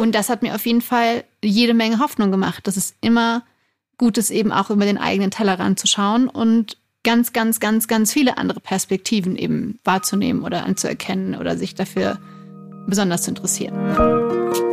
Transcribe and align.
Und 0.00 0.14
das 0.14 0.30
hat 0.30 0.40
mir 0.40 0.54
auf 0.54 0.64
jeden 0.64 0.80
Fall 0.80 1.24
jede 1.44 1.74
Menge 1.74 1.98
Hoffnung 1.98 2.30
gemacht, 2.30 2.66
dass 2.66 2.78
es 2.78 2.94
immer 3.02 3.42
gut 3.98 4.16
ist, 4.16 4.30
eben 4.30 4.50
auch 4.50 4.70
über 4.70 4.86
den 4.86 4.96
eigenen 4.96 5.30
Tellerrand 5.30 5.78
zu 5.78 5.86
schauen 5.86 6.26
und 6.26 6.78
ganz, 7.04 7.34
ganz, 7.34 7.60
ganz, 7.60 7.86
ganz 7.86 8.10
viele 8.10 8.38
andere 8.38 8.60
Perspektiven 8.60 9.36
eben 9.36 9.78
wahrzunehmen 9.84 10.42
oder 10.42 10.64
anzuerkennen 10.64 11.34
oder 11.34 11.58
sich 11.58 11.74
dafür 11.74 12.18
besonders 12.86 13.24
zu 13.24 13.32
interessieren. 13.32 14.69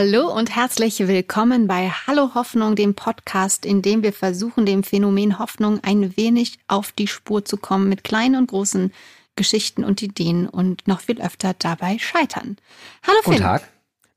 Hallo 0.00 0.32
und 0.32 0.54
herzlich 0.54 1.00
willkommen 1.08 1.66
bei 1.66 1.88
Hallo 1.88 2.36
Hoffnung, 2.36 2.76
dem 2.76 2.94
Podcast, 2.94 3.66
in 3.66 3.82
dem 3.82 4.04
wir 4.04 4.12
versuchen, 4.12 4.64
dem 4.64 4.84
Phänomen 4.84 5.40
Hoffnung 5.40 5.80
ein 5.82 6.16
wenig 6.16 6.60
auf 6.68 6.92
die 6.92 7.08
Spur 7.08 7.44
zu 7.44 7.56
kommen 7.56 7.88
mit 7.88 8.04
kleinen 8.04 8.36
und 8.36 8.46
großen 8.46 8.92
Geschichten 9.34 9.82
und 9.82 10.00
Ideen 10.00 10.48
und 10.48 10.86
noch 10.86 11.00
viel 11.00 11.20
öfter 11.20 11.52
dabei 11.58 11.98
scheitern. 11.98 12.58
Hallo 13.04 13.18
Finn. 13.22 13.32
Guten 13.32 13.42
Tag. 13.42 13.68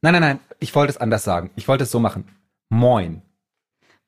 Nein, 0.03 0.13
nein, 0.13 0.21
nein, 0.21 0.39
ich 0.59 0.75
wollte 0.75 0.91
es 0.91 0.97
anders 0.97 1.23
sagen. 1.23 1.49
Ich 1.55 1.67
wollte 1.67 1.85
es 1.85 1.89
so 1.89 1.99
machen. 1.99 2.25
Moin. 2.69 3.23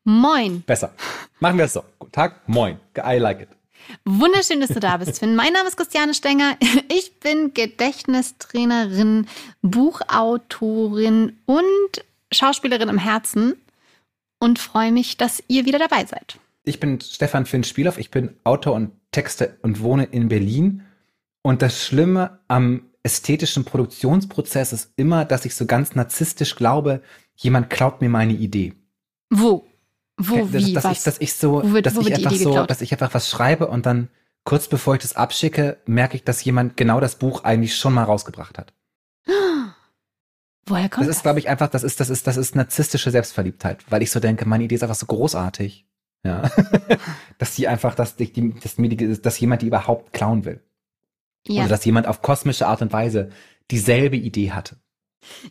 Moin. 0.04 0.62
Besser. 0.62 0.94
Machen 1.40 1.58
wir 1.58 1.66
es 1.66 1.74
so. 1.74 1.84
Guten 1.98 2.12
Tag, 2.12 2.48
moin. 2.48 2.78
I 2.96 3.18
like 3.18 3.42
it. 3.42 3.50
Wunderschön, 4.06 4.62
dass 4.62 4.70
du 4.70 4.80
da 4.80 4.98
bist, 4.98 5.20
Finn. 5.20 5.36
Mein 5.36 5.54
Name 5.54 5.68
ist 5.68 5.78
Christiane 5.78 6.14
Stenger. 6.14 6.58
Ich 6.90 7.20
bin 7.20 7.54
Gedächtnistrainerin, 7.54 9.28
Buchautorin 9.62 11.38
und 11.46 12.06
Schauspielerin 12.32 12.90
im 12.90 12.98
Herzen 12.98 13.56
und 14.40 14.60
freue 14.60 14.92
mich, 14.92 15.18
dass 15.18 15.44
ihr 15.48 15.66
wieder 15.66 15.80
dabei 15.80 16.06
seid. 16.06 16.38
Ich 16.64 16.80
bin 16.80 17.00
Stefan 17.02 17.46
Finn 17.46 17.64
Spielhoff. 17.64 17.98
Ich 17.98 18.12
bin 18.12 18.36
Autor 18.44 18.74
und 18.76 18.92
Texter 19.12 19.56
und 19.62 19.82
wohne 19.82 20.06
in 20.06 20.30
Berlin. 20.30 20.84
Und 21.42 21.62
das 21.62 21.86
Schlimme 21.86 22.40
am 22.48 22.90
ästhetischen 23.04 23.66
Produktionsprozess 23.66 24.72
ist 24.74 24.94
immer, 24.96 25.26
dass 25.26 25.46
ich 25.46 25.56
so 25.56 25.66
ganz 25.66 25.94
narzisstisch 25.96 26.56
glaube, 26.56 27.02
jemand 27.36 27.70
klaut 27.70 28.02
mir 28.02 28.10
meine 28.10 28.34
Idee. 28.34 28.74
Wo? 29.30 29.66
Wo, 30.18 30.46
dass, 30.46 30.54
wie, 30.66 30.74
dass 30.74 30.84
was? 30.84 30.98
Ich, 31.00 31.04
dass 31.04 31.22
ich 31.22 31.34
so, 31.34 31.64
Wo 31.64 31.74
wird- 31.74 31.86
dass 31.86 31.96
wo 31.96 32.02
ich 32.02 32.14
einfach 32.14 32.32
so, 32.32 32.50
geklaut? 32.50 32.70
dass 32.70 32.82
ich 32.82 32.92
einfach 32.92 33.14
was 33.14 33.30
schreibe 33.30 33.68
und 33.68 33.86
dann 33.86 34.10
kurz 34.44 34.68
bevor 34.68 34.96
ich 34.96 35.02
das 35.02 35.16
abschicke, 35.16 35.78
merke 35.86 36.16
ich, 36.18 36.24
dass 36.24 36.44
jemand 36.44 36.78
genau 36.78 37.00
das 37.00 37.16
Buch 37.18 37.44
eigentlich 37.44 37.76
schon 37.76 37.94
mal 37.94 38.04
rausgebracht 38.04 38.58
hat. 38.58 38.74
Woher 40.66 40.90
kommt 40.90 41.02
Das 41.02 41.08
das? 41.08 41.16
ist, 41.18 41.24
glaube 41.24 41.40
ich, 41.40 41.50
einfach, 41.50 41.68
das 41.70 41.84
ist, 41.84 42.00
das 42.00 42.10
ist, 42.10 42.26
das 42.28 42.38
ist 42.38 42.56
narzisstische 42.56 43.12
Selbstverliebtheit, 43.12 43.84
weil 43.90 44.02
ich 44.02 44.12
so 44.12 44.20
denke, 44.20 44.46
meine 44.48 44.64
Idee 44.64 44.76
ist 44.76 44.84
einfach 44.84 44.96
so 44.96 45.06
großartig. 45.08 45.86
Ja. 46.26 46.50
dass 47.38 47.56
die 47.56 47.68
einfach, 47.68 47.96
dass, 47.96 48.16
die- 48.16 48.54
dass, 48.62 48.78
mir 48.78 48.88
die, 48.90 49.22
dass 49.22 49.40
jemand 49.40 49.62
die 49.62 49.68
überhaupt 49.68 50.14
klauen 50.14 50.46
will. 50.46 50.62
ja. 51.48 51.62
Oder 51.64 51.70
dass 51.70 51.84
jemand 51.86 52.08
auf 52.08 52.22
kosmische 52.22 52.66
Art 52.68 52.82
und 52.82 52.94
Weise 52.94 53.30
dieselbe 53.72 54.16
Idee 54.16 54.52
hatte. 54.52 54.78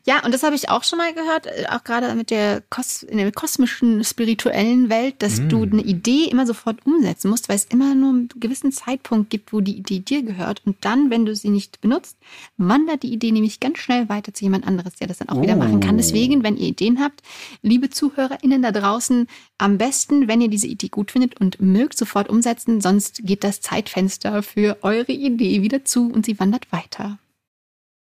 Ja, 0.05 0.25
und 0.25 0.33
das 0.33 0.43
habe 0.43 0.55
ich 0.55 0.69
auch 0.69 0.85
schon 0.85 0.99
mal 0.99 1.13
gehört, 1.15 1.47
äh, 1.47 1.67
auch 1.69 1.85
gerade 1.85 2.15
mit 2.15 2.31
der 2.31 2.63
Kos 2.71 3.03
in 3.03 3.19
der 3.19 3.31
kosmischen, 3.33 4.05
spirituellen 4.05 4.89
Welt, 4.89 5.17
dass 5.21 5.41
Mm. 5.41 5.49
du 5.49 5.63
eine 5.63 5.83
Idee 5.83 6.25
immer 6.31 6.47
sofort 6.47 6.85
umsetzen 6.87 7.31
musst, 7.31 7.49
weil 7.49 7.57
es 7.57 7.65
immer 7.65 7.95
nur 7.95 8.11
einen 8.11 8.29
gewissen 8.37 8.73
Zeitpunkt 8.73 9.31
gibt, 9.31 9.53
wo 9.53 9.61
die 9.61 9.77
Idee 9.77 10.01
dir 10.01 10.23
gehört. 10.23 10.63
Und 10.65 10.77
dann, 10.85 11.11
wenn 11.11 11.25
du 11.25 11.35
sie 11.35 11.51
nicht 11.51 11.81
benutzt, 11.81 12.17
wandert 12.57 13.03
die 13.03 13.13
Idee 13.13 13.33
nämlich 13.33 13.61
ganz 13.61 13.79
schnell 13.79 14.09
weiter 14.09 14.35
zu 14.35 14.45
jemand 14.45 14.67
anderes, 14.67 14.95
der 14.97 15.07
das 15.07 15.19
dann 15.19 15.29
auch 15.29 15.41
wieder 15.43 15.57
machen 15.57 15.81
kann. 15.81 15.95
Oh. 15.95 15.99
Deswegen, 15.99 16.43
wenn 16.43 16.57
ihr 16.57 16.69
Ideen 16.69 17.01
habt, 17.01 17.23
liebe 17.63 17.91
ZuhörerInnen 17.91 18.63
da 18.63 18.73
draußen, 18.73 19.27
am 19.59 19.79
besten, 19.79 20.29
wenn 20.29 20.41
ihr 20.41 20.49
diese 20.49 20.67
Idee 20.67 20.89
gut 20.89 21.11
findet 21.11 21.41
und 21.41 21.61
mögt, 21.61 21.97
sofort 21.97 22.29
umsetzen, 22.29 22.81
sonst 22.81 23.21
geht 23.25 23.45
das 23.45 23.61
Zeitfenster 23.61 24.43
für 24.43 24.79
eure 24.83 25.13
Idee 25.13 25.63
wieder 25.63 25.85
zu 25.85 26.11
und 26.11 26.27
sie 26.27 26.39
wandert 26.39 26.71
weiter. 26.73 27.19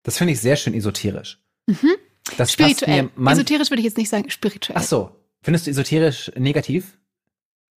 Das 0.03 0.17
finde 0.17 0.33
ich 0.33 0.39
sehr 0.39 0.55
schön 0.55 0.73
esoterisch. 0.73 1.39
Mhm. 1.69 1.95
Das 2.37 2.51
Spirituell. 2.51 3.09
Esoterisch 3.25 3.69
würde 3.71 3.79
ich 3.79 3.85
jetzt 3.85 3.97
nicht 3.97 4.09
sagen, 4.09 4.29
spirituell. 4.29 4.77
Ach 4.79 4.83
so. 4.83 5.11
Findest 5.41 5.67
du 5.67 5.71
esoterisch 5.71 6.31
negativ? 6.35 6.97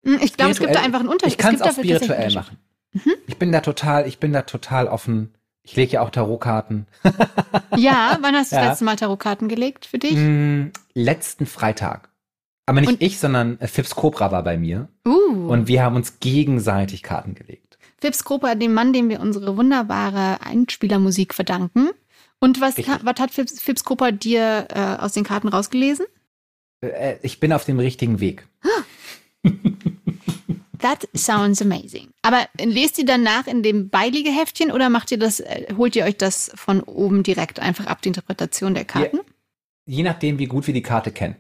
Hm, 0.05 0.19
Ich 0.23 0.37
glaube, 0.37 0.51
es 0.53 0.59
gibt 0.59 0.75
da 0.75 0.81
einfach 0.83 1.01
einen 1.01 1.09
Unterschied. 1.09 1.33
Ich 1.35 1.39
kann 1.39 1.55
es 1.55 1.63
auch 1.63 1.73
spirituell 1.73 2.33
machen. 2.33 2.59
Mhm. 2.93 3.13
Ich 3.27 3.37
bin 3.39 3.53
da 3.53 3.61
total, 3.61 4.07
ich 4.07 4.19
bin 4.19 4.33
da 4.33 4.43
total 4.43 4.89
offen. 4.89 5.33
Ich 5.63 5.77
lege 5.77 5.93
ja 5.93 6.01
auch 6.03 6.11
Tarotkarten. 6.11 6.87
Ja, 7.77 8.19
wann 8.21 8.35
hast 8.35 8.51
du 8.53 8.57
das 8.57 8.65
Ja. 8.65 8.69
letzte 8.71 8.85
Mal 8.85 8.97
Tarotkarten 8.97 9.49
gelegt 9.49 9.87
für 9.87 9.99
dich? 9.99 10.15
Mm, 10.17 10.71
letzten 10.95 11.47
Freitag. 11.47 12.11
Aber 12.67 12.81
nicht 12.81 12.91
Und- 12.91 13.03
ich, 13.03 13.19
sondern 13.19 13.59
äh, 13.61 13.69
Fips 13.69 13.95
Cobra 13.95 14.31
war 14.33 14.43
bei 14.43 14.57
mir. 14.57 14.89
Uh. 15.07 15.49
Und 15.49 15.69
wir 15.69 15.83
haben 15.83 15.97
uns 15.97 16.19
gegenseitig 16.21 17.03
Karten 17.03 17.35
gelegt. 17.35 17.79
Fips 18.01 18.25
Kropa, 18.25 18.57
dem 18.57 18.75
Mann, 18.75 18.93
dem 18.93 19.09
wir 19.09 19.21
unsere 19.21 19.57
wunderbare 19.57 20.41
Einspielermusik 20.41 21.35
verdanken. 21.35 21.91
Und 22.43 22.61
was, 22.61 22.77
was 22.77 23.21
hat 23.21 23.31
Fips, 23.31 23.63
Fips 23.63 23.85
Kropa 23.85 24.11
dir 24.11 24.67
äh, 24.71 24.97
aus 25.01 25.13
den 25.13 25.23
Karten 25.23 25.47
rausgelesen? 25.47 26.07
Äh, 26.81 27.15
ich 27.23 27.39
bin 27.39 27.53
auf 27.53 27.65
dem 27.65 27.79
richtigen 27.79 28.19
Weg. 28.19 28.49
That 30.81 31.09
sounds 31.15 31.63
amazing. 31.63 32.09
Aber 32.23 32.49
lest 32.59 32.99
ihr 32.99 33.07
danach 33.07 33.47
in 33.47 33.63
dem 33.63 33.91
Beiligeheftchen 33.91 34.73
oder 34.73 34.91
macht 34.91 35.13
ihr 35.13 35.21
das, 35.21 35.39
äh, 35.39 35.73
holt 35.77 35.95
ihr 35.95 36.05
euch 36.05 36.17
das 36.17 36.51
von 36.57 36.81
oben 36.81 37.23
direkt 37.23 37.61
einfach 37.61 37.87
ab, 37.87 38.03
die 38.03 38.09
Interpretation 38.09 38.75
der 38.75 38.87
Karten? 38.87 39.21
Je 39.87 40.03
nachdem, 40.03 40.41
wie 40.41 40.47
gut 40.47 40.67
wir 40.67 40.75
die 40.75 40.83
Karte 40.83 41.13
kennen. 41.13 41.37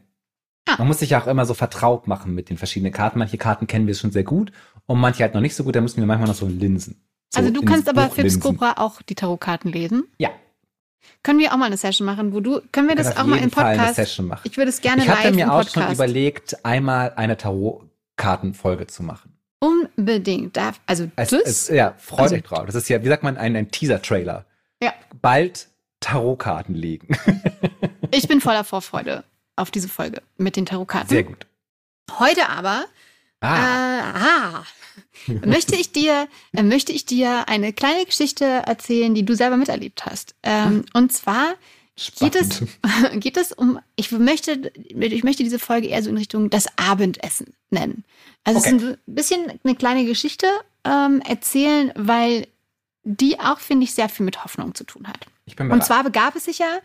Ah. 0.68 0.76
Man 0.78 0.86
muss 0.86 1.00
sich 1.00 1.10
ja 1.10 1.20
auch 1.20 1.26
immer 1.26 1.46
so 1.46 1.54
vertraut 1.54 2.06
machen 2.06 2.32
mit 2.32 2.48
den 2.48 2.58
verschiedenen 2.58 2.92
Karten. 2.92 3.18
Manche 3.18 3.38
Karten 3.38 3.66
kennen 3.66 3.88
wir 3.88 3.96
schon 3.96 4.12
sehr 4.12 4.22
gut 4.22 4.52
und 4.86 5.00
manche 5.00 5.24
halt 5.24 5.34
noch 5.34 5.40
nicht 5.40 5.56
so 5.56 5.64
gut. 5.64 5.74
Da 5.74 5.80
müssen 5.80 5.96
wir 5.96 6.06
manchmal 6.06 6.28
noch 6.28 6.36
so 6.36 6.46
linsen. 6.46 7.02
So 7.30 7.40
also 7.40 7.52
du 7.52 7.62
kannst 7.62 7.88
aber 7.88 8.06
Buch. 8.06 8.40
Cobra 8.40 8.74
auch 8.76 9.02
die 9.02 9.16
Tarotkarten 9.16 9.72
lesen. 9.72 10.04
Ja. 10.18 10.30
Können 11.22 11.38
wir 11.38 11.52
auch 11.52 11.56
mal 11.56 11.66
eine 11.66 11.76
Session 11.76 12.04
machen, 12.06 12.32
wo 12.32 12.40
du, 12.40 12.60
können 12.72 12.88
wir 12.88 12.96
Wir 12.96 13.04
das 13.04 13.16
auch 13.16 13.24
mal 13.26 13.38
im 13.38 13.50
Fall 13.50 13.64
eine 13.66 13.76
Podcast? 13.78 13.96
Session 13.96 14.26
machen. 14.26 14.42
Ich 14.44 14.56
würde 14.56 14.70
es 14.70 14.80
gerne 14.80 15.02
Ich 15.02 15.08
live 15.08 15.18
hatte 15.18 15.28
im 15.28 15.34
mir 15.36 15.52
auch 15.52 15.58
Podcast. 15.58 15.74
schon 15.74 15.92
überlegt, 15.92 16.64
einmal 16.64 17.12
eine 17.16 17.36
Tarotkartenfolge 17.36 18.86
zu 18.86 19.02
machen. 19.02 19.32
Unbedingt. 19.60 20.58
Also 20.86 21.08
Es, 21.16 21.30
das? 21.30 21.42
es, 21.44 21.68
ja, 21.68 21.94
freut 21.98 22.20
Also- 22.22 22.34
euch 22.36 22.42
drauf. 22.42 22.66
Das 22.66 22.74
ist 22.74 22.88
ja, 22.88 23.02
wie 23.04 23.08
sagt 23.08 23.22
man, 23.22 23.36
ein, 23.36 23.54
ein 23.56 23.70
Teaser-Trailer. 23.70 24.44
Ja. 24.82 24.92
Bald 25.20 25.68
Tarotkarten 26.00 26.74
legen. 26.74 27.16
ich 28.10 28.26
bin 28.26 28.40
voller 28.40 28.64
Vorfreude 28.64 29.22
auf 29.54 29.70
diese 29.70 29.88
Folge 29.88 30.20
mit 30.36 30.56
den 30.56 30.66
Tarotkarten. 30.66 31.08
Sehr 31.08 31.22
gut. 31.22 31.46
Heute 32.18 32.48
aber 32.48 32.84
Ah, 33.42 33.56
Äh, 33.56 34.02
ah, 34.24 34.64
möchte 35.44 35.76
ich 35.76 35.92
dir 35.92 36.28
äh, 36.54 36.62
möchte 36.62 36.92
ich 36.92 37.04
dir 37.06 37.48
eine 37.48 37.72
kleine 37.72 38.04
Geschichte 38.06 38.44
erzählen, 38.44 39.14
die 39.14 39.24
du 39.24 39.34
selber 39.34 39.56
miterlebt 39.56 40.06
hast. 40.06 40.34
Ähm, 40.42 40.84
und 40.94 41.12
zwar 41.12 41.54
geht 42.18 42.34
es 42.36 42.62
geht 43.14 43.36
es 43.36 43.52
um 43.52 43.78
ich 43.96 44.10
möchte 44.12 44.72
ich 44.88 45.24
möchte 45.24 45.42
diese 45.42 45.58
Folge 45.58 45.88
eher 45.88 46.02
so 46.02 46.10
in 46.10 46.16
Richtung 46.16 46.50
das 46.50 46.66
Abendessen 46.78 47.52
nennen. 47.70 48.04
Also 48.44 48.60
Okay. 48.60 48.68
es 48.76 48.82
ist 48.82 48.88
ein 48.88 48.98
bisschen 49.06 49.60
eine 49.64 49.74
kleine 49.76 50.04
Geschichte 50.04 50.46
ähm, 50.84 51.20
erzählen, 51.20 51.92
weil 51.94 52.46
die 53.04 53.38
auch 53.40 53.58
finde 53.58 53.84
ich 53.84 53.94
sehr 53.94 54.08
viel 54.08 54.24
mit 54.24 54.44
Hoffnung 54.44 54.74
zu 54.74 54.84
tun 54.84 55.06
hat. 55.08 55.18
Ich 55.44 55.56
bin 55.56 55.70
Und 55.70 55.84
zwar 55.84 56.04
begab 56.04 56.36
es 56.36 56.44
sich 56.44 56.58
ja 56.58 56.78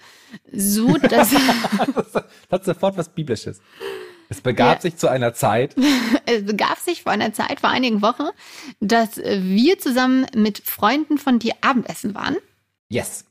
so, 0.51 0.97
dass 0.97 1.29
das 1.95 2.24
hat 2.51 2.66
sofort 2.66 2.97
was 2.97 3.09
Biblisches. 3.09 3.59
Es 4.30 4.42
begab 4.42 4.76
Ja. 4.78 4.82
sich 4.82 4.98
zu 4.98 5.08
einer 5.10 5.34
Zeit. 5.34 5.76
es 6.26 6.46
begab 6.46 6.80
sich 6.80 7.04
vor 7.04 7.12
einer 7.12 7.34
Zeit, 7.34 7.60
vor 7.62 7.70
einigen 7.70 8.02
Wochen, 8.02 8.28
dass 8.80 9.18
wir 9.18 9.80
zusammen 9.80 10.26
mit 10.36 10.60
Freunden 10.60 11.18
von 11.18 11.40
dir 11.40 11.54
Abendessen 11.62 12.14
waren. 12.14 12.36
Yes. 12.90 13.26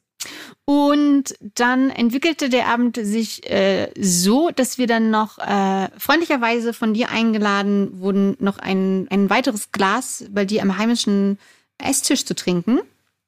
Und 0.64 1.34
dann 1.54 1.90
entwickelte 1.90 2.48
der 2.48 2.66
Abend 2.66 2.98
sich 3.00 3.48
äh, 3.48 3.90
so, 3.98 4.50
dass 4.50 4.78
wir 4.78 4.86
dann 4.86 5.10
noch 5.10 5.38
äh, 5.38 5.88
freundlicherweise 5.98 6.72
von 6.72 6.94
dir 6.94 7.10
eingeladen 7.10 8.00
wurden, 8.00 8.36
noch 8.40 8.58
ein, 8.58 9.06
ein 9.10 9.30
weiteres 9.30 9.70
Glas 9.70 10.24
bei 10.30 10.44
dir 10.44 10.62
am 10.62 10.78
heimischen 10.78 11.38
Esstisch 11.78 12.24
zu 12.24 12.34
trinken. 12.34 12.80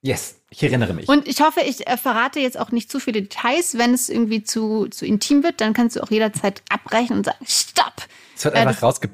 Yes. 0.03 0.38
Ich 0.51 0.63
erinnere 0.63 0.95
mich. 0.95 1.09
Und 1.09 1.29
ich 1.29 1.41
hoffe, 1.43 1.61
ich 1.61 1.87
äh, 1.87 1.97
verrate 1.97 2.41
jetzt 2.41 2.59
auch 2.59 2.71
nicht 2.71 2.91
zu 2.91 3.01
viele 3.01 3.23
Details. 3.23 3.77
Wenn 3.77 3.93
es 3.93 4.09
irgendwie 4.09 4.43
zu, 4.43 4.87
zu 4.89 5.05
intim 5.05 5.43
wird, 5.43 5.61
dann 5.61 5.75
kannst 5.75 5.97
du 5.97 6.03
auch 6.03 6.11
jederzeit 6.11 6.63
abbrechen 6.71 7.17
und 7.17 7.25
sagen, 7.25 7.45
stopp! 7.47 7.95
es 8.37 8.45
wird 8.45 8.55
äh, 8.55 8.59
einfach 8.59 8.75
das- 8.75 8.83
rausge... 8.83 9.11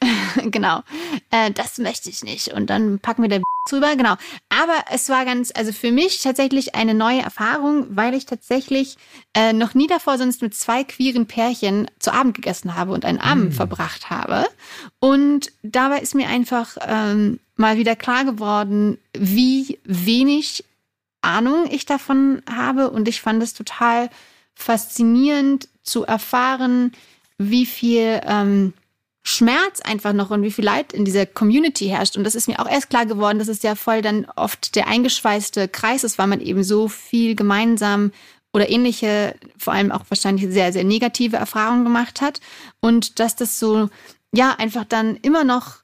genau. 0.50 0.82
Äh, 1.30 1.50
das 1.52 1.78
möchte 1.78 2.10
ich 2.10 2.22
nicht. 2.22 2.48
Und 2.48 2.70
dann 2.70 2.98
packen 3.00 3.22
wir 3.22 3.28
da 3.28 3.38
drüber. 3.68 3.96
Genau. 3.96 4.16
Aber 4.48 4.84
es 4.90 5.08
war 5.08 5.24
ganz, 5.24 5.52
also 5.54 5.72
für 5.72 5.92
mich 5.92 6.22
tatsächlich 6.22 6.74
eine 6.74 6.94
neue 6.94 7.22
Erfahrung, 7.22 7.86
weil 7.90 8.14
ich 8.14 8.26
tatsächlich 8.26 8.96
äh, 9.34 9.52
noch 9.52 9.74
nie 9.74 9.86
davor 9.86 10.18
sonst 10.18 10.42
mit 10.42 10.54
zwei 10.54 10.84
queeren 10.84 11.26
Pärchen 11.26 11.90
zu 11.98 12.12
Abend 12.12 12.34
gegessen 12.34 12.74
habe 12.74 12.92
und 12.92 13.04
einen 13.04 13.18
Abend 13.18 13.54
verbracht 13.54 14.10
habe. 14.10 14.46
Und 14.98 15.52
dabei 15.62 16.00
ist 16.00 16.14
mir 16.14 16.28
einfach 16.28 16.76
ähm, 16.86 17.38
mal 17.56 17.76
wieder 17.76 17.96
klar 17.96 18.24
geworden, 18.24 18.98
wie 19.12 19.78
wenig 19.84 20.64
Ahnung 21.20 21.68
ich 21.70 21.86
davon 21.86 22.42
habe. 22.50 22.90
Und 22.90 23.08
ich 23.08 23.20
fand 23.20 23.42
es 23.42 23.54
total 23.54 24.10
faszinierend 24.54 25.68
zu 25.82 26.04
erfahren, 26.04 26.92
wie 27.38 27.66
viel 27.66 28.20
ähm, 28.26 28.72
Schmerz 29.24 29.80
einfach 29.80 30.12
noch 30.12 30.30
und 30.30 30.42
wie 30.42 30.50
viel 30.50 30.64
Leid 30.64 30.92
in 30.92 31.04
dieser 31.04 31.26
Community 31.26 31.86
herrscht. 31.86 32.16
Und 32.16 32.24
das 32.24 32.34
ist 32.34 32.48
mir 32.48 32.58
auch 32.58 32.68
erst 32.68 32.90
klar 32.90 33.06
geworden, 33.06 33.38
dass 33.38 33.48
es 33.48 33.62
ja 33.62 33.74
voll 33.76 34.02
dann 34.02 34.26
oft 34.36 34.74
der 34.74 34.88
eingeschweißte 34.88 35.68
Kreis 35.68 36.02
ist, 36.02 36.18
weil 36.18 36.26
man 36.26 36.40
eben 36.40 36.64
so 36.64 36.88
viel 36.88 37.36
gemeinsam 37.36 38.10
oder 38.52 38.68
ähnliche, 38.68 39.34
vor 39.56 39.72
allem 39.72 39.92
auch 39.92 40.04
wahrscheinlich 40.08 40.52
sehr, 40.52 40.72
sehr 40.72 40.84
negative 40.84 41.36
Erfahrungen 41.36 41.84
gemacht 41.84 42.20
hat. 42.20 42.40
Und 42.80 43.20
dass 43.20 43.36
das 43.36 43.58
so, 43.58 43.88
ja, 44.34 44.54
einfach 44.58 44.84
dann 44.84 45.16
immer 45.16 45.44
noch 45.44 45.76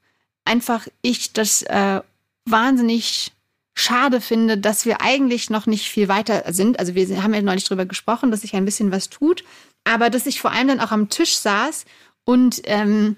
einfach 0.44 0.88
ich 1.02 1.32
das 1.32 1.62
äh, 1.62 2.00
wahnsinnig 2.44 3.32
schade 3.74 4.20
finde, 4.20 4.58
dass 4.58 4.84
wir 4.84 5.00
eigentlich 5.00 5.50
noch 5.50 5.66
nicht 5.66 5.88
viel 5.88 6.08
weiter 6.08 6.44
sind. 6.52 6.80
Also 6.80 6.96
wir 6.96 7.22
haben 7.22 7.34
ja 7.34 7.42
neulich 7.42 7.64
drüber 7.64 7.86
gesprochen, 7.86 8.32
dass 8.32 8.40
sich 8.40 8.56
ein 8.56 8.64
bisschen 8.64 8.90
was 8.90 9.08
tut, 9.08 9.44
aber 9.84 10.10
dass 10.10 10.26
ich 10.26 10.40
vor 10.40 10.50
allem 10.50 10.68
dann 10.68 10.80
auch 10.80 10.90
am 10.90 11.08
Tisch 11.08 11.36
saß 11.36 11.84
und 12.24 12.60
ähm, 12.64 13.16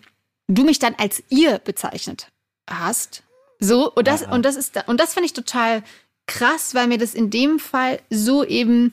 du 0.55 0.64
mich 0.64 0.79
dann 0.79 0.94
als 0.97 1.23
ihr 1.29 1.58
bezeichnet 1.58 2.29
hast. 2.69 3.23
So, 3.58 3.93
und 3.93 4.06
das, 4.06 4.23
und 4.23 4.44
das 4.44 4.56
ist, 4.56 4.82
und 4.87 5.00
das 5.00 5.14
fand 5.14 5.26
ich 5.26 5.32
total 5.32 5.82
krass, 6.26 6.75
weil 6.75 6.87
mir 6.87 6.99
das 6.99 7.14
in 7.14 7.31
dem 7.31 7.58
Fall 7.58 8.00
so 8.08 8.44
eben 8.44 8.93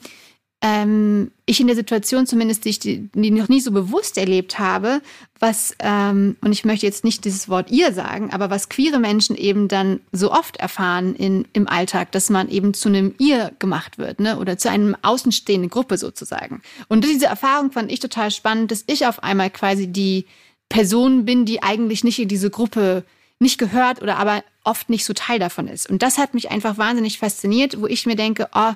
ähm, 0.61 1.31
ich 1.45 1.59
in 1.59 1.67
der 1.67 1.75
Situation 1.75 2.25
zumindest, 2.25 2.65
die 2.65 2.69
ich 2.69 2.79
die, 2.79 3.09
die 3.13 3.29
noch 3.29 3.47
nie 3.47 3.61
so 3.61 3.71
bewusst 3.71 4.17
erlebt 4.17 4.57
habe, 4.57 5.01
was, 5.39 5.75
ähm, 5.79 6.35
und 6.41 6.51
ich 6.51 6.65
möchte 6.65 6.87
jetzt 6.87 7.03
nicht 7.03 7.25
dieses 7.25 7.47
Wort 7.47 7.69
ihr 7.69 7.93
sagen, 7.93 8.31
aber 8.33 8.49
was 8.49 8.67
queere 8.67 8.97
Menschen 8.97 9.35
eben 9.35 9.67
dann 9.67 9.99
so 10.11 10.31
oft 10.31 10.57
erfahren 10.57 11.13
in, 11.13 11.47
im 11.53 11.67
Alltag, 11.67 12.11
dass 12.11 12.31
man 12.31 12.49
eben 12.49 12.73
zu 12.73 12.89
einem 12.89 13.13
ihr 13.19 13.51
gemacht 13.59 13.99
wird, 13.99 14.19
ne, 14.19 14.39
oder 14.39 14.57
zu 14.57 14.69
einem 14.71 14.95
außenstehenden 15.03 15.69
Gruppe 15.69 15.99
sozusagen. 15.99 16.61
Und 16.87 17.05
diese 17.05 17.27
Erfahrung 17.27 17.71
fand 17.71 17.91
ich 17.91 17.99
total 17.99 18.31
spannend, 18.31 18.71
dass 18.71 18.83
ich 18.87 19.05
auf 19.05 19.21
einmal 19.21 19.51
quasi 19.51 19.87
die 19.87 20.25
Person 20.69 21.25
bin, 21.25 21.45
die 21.45 21.63
eigentlich 21.63 22.03
nicht 22.03 22.19
in 22.19 22.27
diese 22.27 22.49
Gruppe 22.49 23.03
nicht 23.39 23.57
gehört 23.57 24.01
oder 24.01 24.17
aber 24.17 24.43
oft 24.63 24.89
nicht 24.89 25.05
so 25.05 25.13
Teil 25.13 25.39
davon 25.39 25.67
ist. 25.67 25.89
Und 25.89 26.01
das 26.01 26.17
hat 26.17 26.33
mich 26.33 26.49
einfach 26.51 26.77
wahnsinnig 26.77 27.19
fasziniert, 27.19 27.79
wo 27.79 27.87
ich 27.87 28.05
mir 28.05 28.15
denke, 28.15 28.49
oh, 28.53 28.73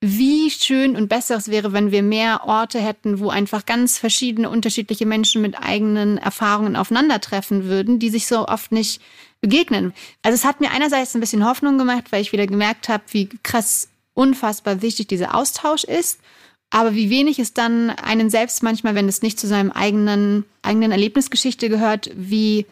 wie 0.00 0.50
schön 0.50 0.96
und 0.96 1.08
besser 1.08 1.36
es 1.36 1.48
wäre, 1.48 1.72
wenn 1.72 1.92
wir 1.92 2.02
mehr 2.02 2.42
Orte 2.44 2.80
hätten, 2.80 3.20
wo 3.20 3.30
einfach 3.30 3.64
ganz 3.66 3.98
verschiedene, 3.98 4.50
unterschiedliche 4.50 5.06
Menschen 5.06 5.40
mit 5.40 5.56
eigenen 5.56 6.18
Erfahrungen 6.18 6.74
aufeinandertreffen 6.74 7.64
würden, 7.64 8.00
die 8.00 8.10
sich 8.10 8.26
so 8.26 8.48
oft 8.48 8.72
nicht 8.72 9.00
begegnen. 9.40 9.94
Also 10.22 10.34
es 10.34 10.44
hat 10.44 10.60
mir 10.60 10.72
einerseits 10.72 11.14
ein 11.14 11.20
bisschen 11.20 11.46
Hoffnung 11.46 11.78
gemacht, 11.78 12.10
weil 12.10 12.20
ich 12.20 12.32
wieder 12.32 12.48
gemerkt 12.48 12.88
habe, 12.88 13.04
wie 13.12 13.28
krass 13.44 13.90
unfassbar 14.14 14.82
wichtig 14.82 15.06
dieser 15.06 15.36
Austausch 15.36 15.84
ist, 15.84 16.18
aber 16.72 16.94
wie 16.94 17.10
wenig 17.10 17.38
es 17.38 17.52
dann 17.52 17.90
einen 17.90 18.30
selbst 18.30 18.62
manchmal, 18.62 18.94
wenn 18.94 19.06
es 19.06 19.20
nicht 19.20 19.38
zu 19.38 19.46
seinem 19.46 19.70
eigenen 19.70 20.44
eigenen 20.62 20.90
Erlebnisgeschichte 20.90 21.68
gehört, 21.68 22.10
wie 22.16 22.66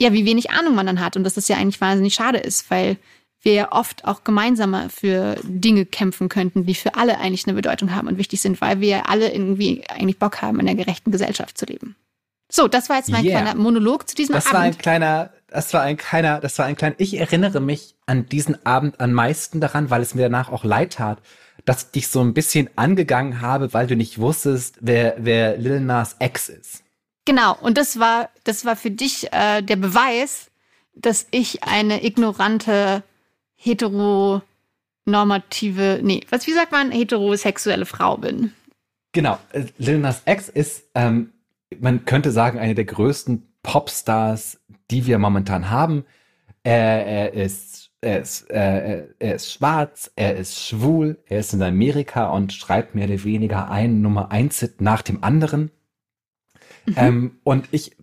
ja, 0.00 0.12
wie 0.12 0.26
wenig 0.26 0.50
Ahnung 0.50 0.74
man 0.74 0.86
dann 0.86 1.00
hat 1.00 1.16
und 1.16 1.24
dass 1.24 1.34
das 1.34 1.48
ja 1.48 1.56
eigentlich 1.56 1.80
wahnsinnig 1.80 2.14
schade 2.14 2.38
ist, 2.38 2.70
weil 2.70 2.98
wir 3.40 3.68
oft 3.70 4.04
auch 4.04 4.22
gemeinsamer 4.22 4.90
für 4.90 5.36
Dinge 5.42 5.86
kämpfen 5.86 6.28
könnten, 6.28 6.66
die 6.66 6.74
für 6.74 6.94
alle 6.94 7.18
eigentlich 7.18 7.46
eine 7.46 7.54
Bedeutung 7.54 7.94
haben 7.94 8.06
und 8.06 8.18
wichtig 8.18 8.40
sind, 8.40 8.60
weil 8.60 8.80
wir 8.80 9.08
alle 9.08 9.32
irgendwie 9.32 9.82
eigentlich 9.88 10.18
Bock 10.18 10.42
haben, 10.42 10.60
in 10.60 10.68
einer 10.68 10.76
gerechten 10.76 11.10
Gesellschaft 11.10 11.56
zu 11.56 11.64
leben. 11.64 11.96
So, 12.50 12.68
das 12.68 12.88
war 12.88 12.96
jetzt 12.96 13.10
mein 13.10 13.24
yeah. 13.24 13.40
kleiner 13.40 13.60
Monolog 13.60 14.08
zu 14.08 14.14
diesem 14.14 14.34
das 14.34 14.46
Abend. 14.46 14.54
Das 14.54 14.60
war 14.60 14.66
ein 14.66 14.78
kleiner, 14.78 15.30
das 15.48 15.74
war 15.74 15.82
ein 15.82 15.96
kleiner, 15.96 16.40
das 16.40 16.58
war 16.58 16.66
ein 16.66 16.76
kleiner. 16.76 16.94
Ich 16.98 17.18
erinnere 17.18 17.60
mich 17.60 17.94
an 18.06 18.26
diesen 18.26 18.64
Abend 18.66 19.00
am 19.00 19.12
meisten 19.12 19.60
daran, 19.60 19.90
weil 19.90 20.02
es 20.02 20.14
mir 20.14 20.22
danach 20.22 20.50
auch 20.50 20.64
leid 20.64 20.94
tat, 20.94 21.18
dass 21.64 21.84
ich 21.84 21.90
dich 21.90 22.08
so 22.08 22.20
ein 22.20 22.34
bisschen 22.34 22.68
angegangen 22.76 23.40
habe, 23.40 23.72
weil 23.72 23.86
du 23.86 23.96
nicht 23.96 24.18
wusstest, 24.18 24.76
wer 24.80 25.16
wer 25.18 25.56
Lil 25.56 25.80
Nas 25.80 26.16
Ex 26.18 26.48
ist. 26.48 26.82
Genau, 27.24 27.56
und 27.60 27.76
das 27.76 27.98
war 27.98 28.30
das 28.44 28.64
war 28.64 28.76
für 28.76 28.90
dich 28.90 29.32
äh, 29.32 29.62
der 29.62 29.76
Beweis, 29.76 30.50
dass 30.94 31.26
ich 31.30 31.64
eine 31.64 32.04
ignorante 32.04 33.02
heteronormative, 33.56 36.00
nee, 36.02 36.22
was, 36.30 36.46
wie 36.46 36.52
sagt 36.52 36.72
man, 36.72 36.90
heterosexuelle 36.90 37.86
Frau 37.86 38.16
bin. 38.16 38.52
Genau, 39.12 39.38
äh, 39.52 39.64
Lil 39.78 39.98
Nas 39.98 40.22
X 40.26 40.48
ist, 40.48 40.84
ähm, 40.94 41.32
man 41.80 42.04
könnte 42.04 42.30
sagen, 42.30 42.58
eine 42.58 42.74
der 42.74 42.84
größten 42.84 43.46
Popstars, 43.62 44.60
die 44.90 45.06
wir 45.06 45.18
momentan 45.18 45.70
haben. 45.70 46.04
Er, 46.62 47.06
er 47.06 47.34
ist, 47.34 47.87
er 48.00 48.20
ist, 48.20 48.50
äh, 48.50 49.08
er 49.18 49.34
ist 49.34 49.52
schwarz, 49.52 50.10
er 50.14 50.36
ist 50.36 50.60
schwul, 50.60 51.18
er 51.26 51.40
ist 51.40 51.52
in 51.52 51.62
Amerika 51.62 52.30
und 52.30 52.52
schreibt 52.52 52.94
mehr 52.94 53.08
oder 53.08 53.24
weniger 53.24 53.70
ein 53.70 54.00
Nummer 54.02 54.30
eins 54.30 54.60
Hit 54.60 54.80
nach 54.80 55.02
dem 55.02 55.24
anderen. 55.24 55.70
Mhm. 56.86 56.94
Ähm, 56.96 57.40
und 57.44 57.68
ich 57.72 57.96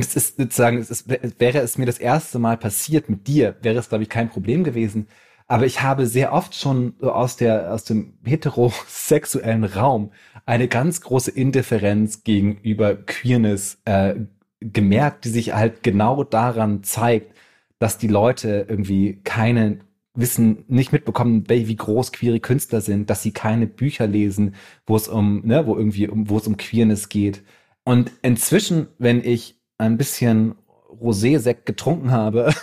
es 0.00 0.16
ist 0.16 0.38
sozusagen, 0.38 0.78
es 0.78 0.90
ist, 0.90 1.08
wäre 1.08 1.58
es 1.58 1.76
mir 1.76 1.84
das 1.86 1.98
erste 1.98 2.38
Mal 2.38 2.56
passiert 2.56 3.10
mit 3.10 3.26
dir, 3.26 3.56
wäre 3.60 3.78
es, 3.78 3.90
glaube 3.90 4.04
ich, 4.04 4.08
kein 4.08 4.30
Problem 4.30 4.64
gewesen. 4.64 5.06
Aber 5.48 5.66
ich 5.66 5.82
habe 5.82 6.06
sehr 6.06 6.32
oft 6.32 6.54
schon 6.54 6.94
aus 7.02 7.36
der, 7.36 7.74
aus 7.74 7.84
dem 7.84 8.14
heterosexuellen 8.24 9.64
Raum 9.64 10.12
eine 10.46 10.68
ganz 10.68 11.02
große 11.02 11.30
Indifferenz 11.30 12.24
gegenüber 12.24 12.94
Queerness 12.94 13.82
äh, 13.84 14.14
gemerkt, 14.60 15.26
die 15.26 15.28
sich 15.28 15.52
halt 15.52 15.82
genau 15.82 16.24
daran 16.24 16.82
zeigt, 16.84 17.36
dass 17.82 17.98
die 17.98 18.06
Leute 18.06 18.66
irgendwie 18.68 19.20
keine 19.24 19.80
wissen, 20.14 20.64
nicht 20.68 20.92
mitbekommen, 20.92 21.48
wie 21.48 21.74
groß 21.74 22.12
queere 22.12 22.38
Künstler 22.38 22.80
sind, 22.80 23.10
dass 23.10 23.22
sie 23.22 23.32
keine 23.32 23.66
Bücher 23.66 24.06
lesen, 24.06 24.54
wo 24.86 24.94
es 24.94 25.08
um, 25.08 25.44
ne, 25.44 25.66
wo 25.66 25.76
irgendwie, 25.76 26.06
um, 26.06 26.30
wo 26.30 26.36
es 26.36 26.46
um 26.46 26.56
Queerness 26.56 27.08
geht. 27.08 27.42
Und 27.82 28.12
inzwischen, 28.22 28.86
wenn 28.98 29.24
ich 29.24 29.60
ein 29.78 29.96
bisschen 29.96 30.54
Rosé-Sekt 30.90 31.66
getrunken 31.66 32.12
habe, 32.12 32.54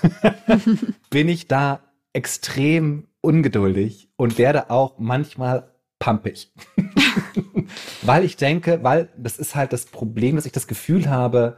bin 1.09 1.27
ich 1.27 1.49
da 1.49 1.81
extrem 2.13 3.07
ungeduldig 3.19 4.09
und 4.15 4.37
werde 4.37 4.69
auch 4.69 4.99
manchmal 4.99 5.73
pumpig. 5.99 6.53
weil 8.03 8.23
ich 8.23 8.37
denke, 8.37 8.83
weil 8.83 9.09
das 9.17 9.37
ist 9.37 9.55
halt 9.55 9.73
das 9.73 9.85
Problem, 9.85 10.37
dass 10.37 10.45
ich 10.45 10.53
das 10.53 10.67
Gefühl 10.67 11.09
habe, 11.09 11.57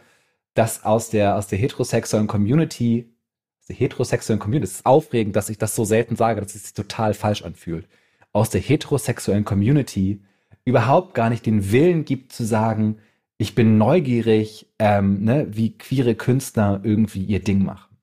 dass 0.55 0.83
aus 0.83 1.11
der, 1.11 1.35
aus 1.35 1.45
der 1.45 1.59
heterosexuellen 1.59 2.27
Community, 2.27 3.10
heterosexuellen 3.73 4.39
Community, 4.39 4.71
es 4.71 4.77
ist 4.77 4.85
aufregend, 4.85 5.35
dass 5.35 5.49
ich 5.49 5.57
das 5.57 5.75
so 5.75 5.85
selten 5.85 6.15
sage, 6.15 6.41
dass 6.41 6.55
es 6.55 6.63
sich 6.63 6.73
total 6.73 7.13
falsch 7.13 7.43
anfühlt, 7.43 7.87
aus 8.33 8.49
der 8.49 8.61
heterosexuellen 8.61 9.45
Community 9.45 10.21
überhaupt 10.65 11.13
gar 11.13 11.29
nicht 11.29 11.45
den 11.45 11.71
Willen 11.71 12.05
gibt 12.05 12.31
zu 12.31 12.45
sagen, 12.45 12.97
ich 13.37 13.55
bin 13.55 13.77
neugierig, 13.77 14.71
ähm, 14.77 15.23
ne, 15.23 15.47
wie 15.49 15.77
queere 15.77 16.13
Künstler 16.15 16.81
irgendwie 16.83 17.23
ihr 17.23 17.43
Ding 17.43 17.65
machen. 17.65 17.97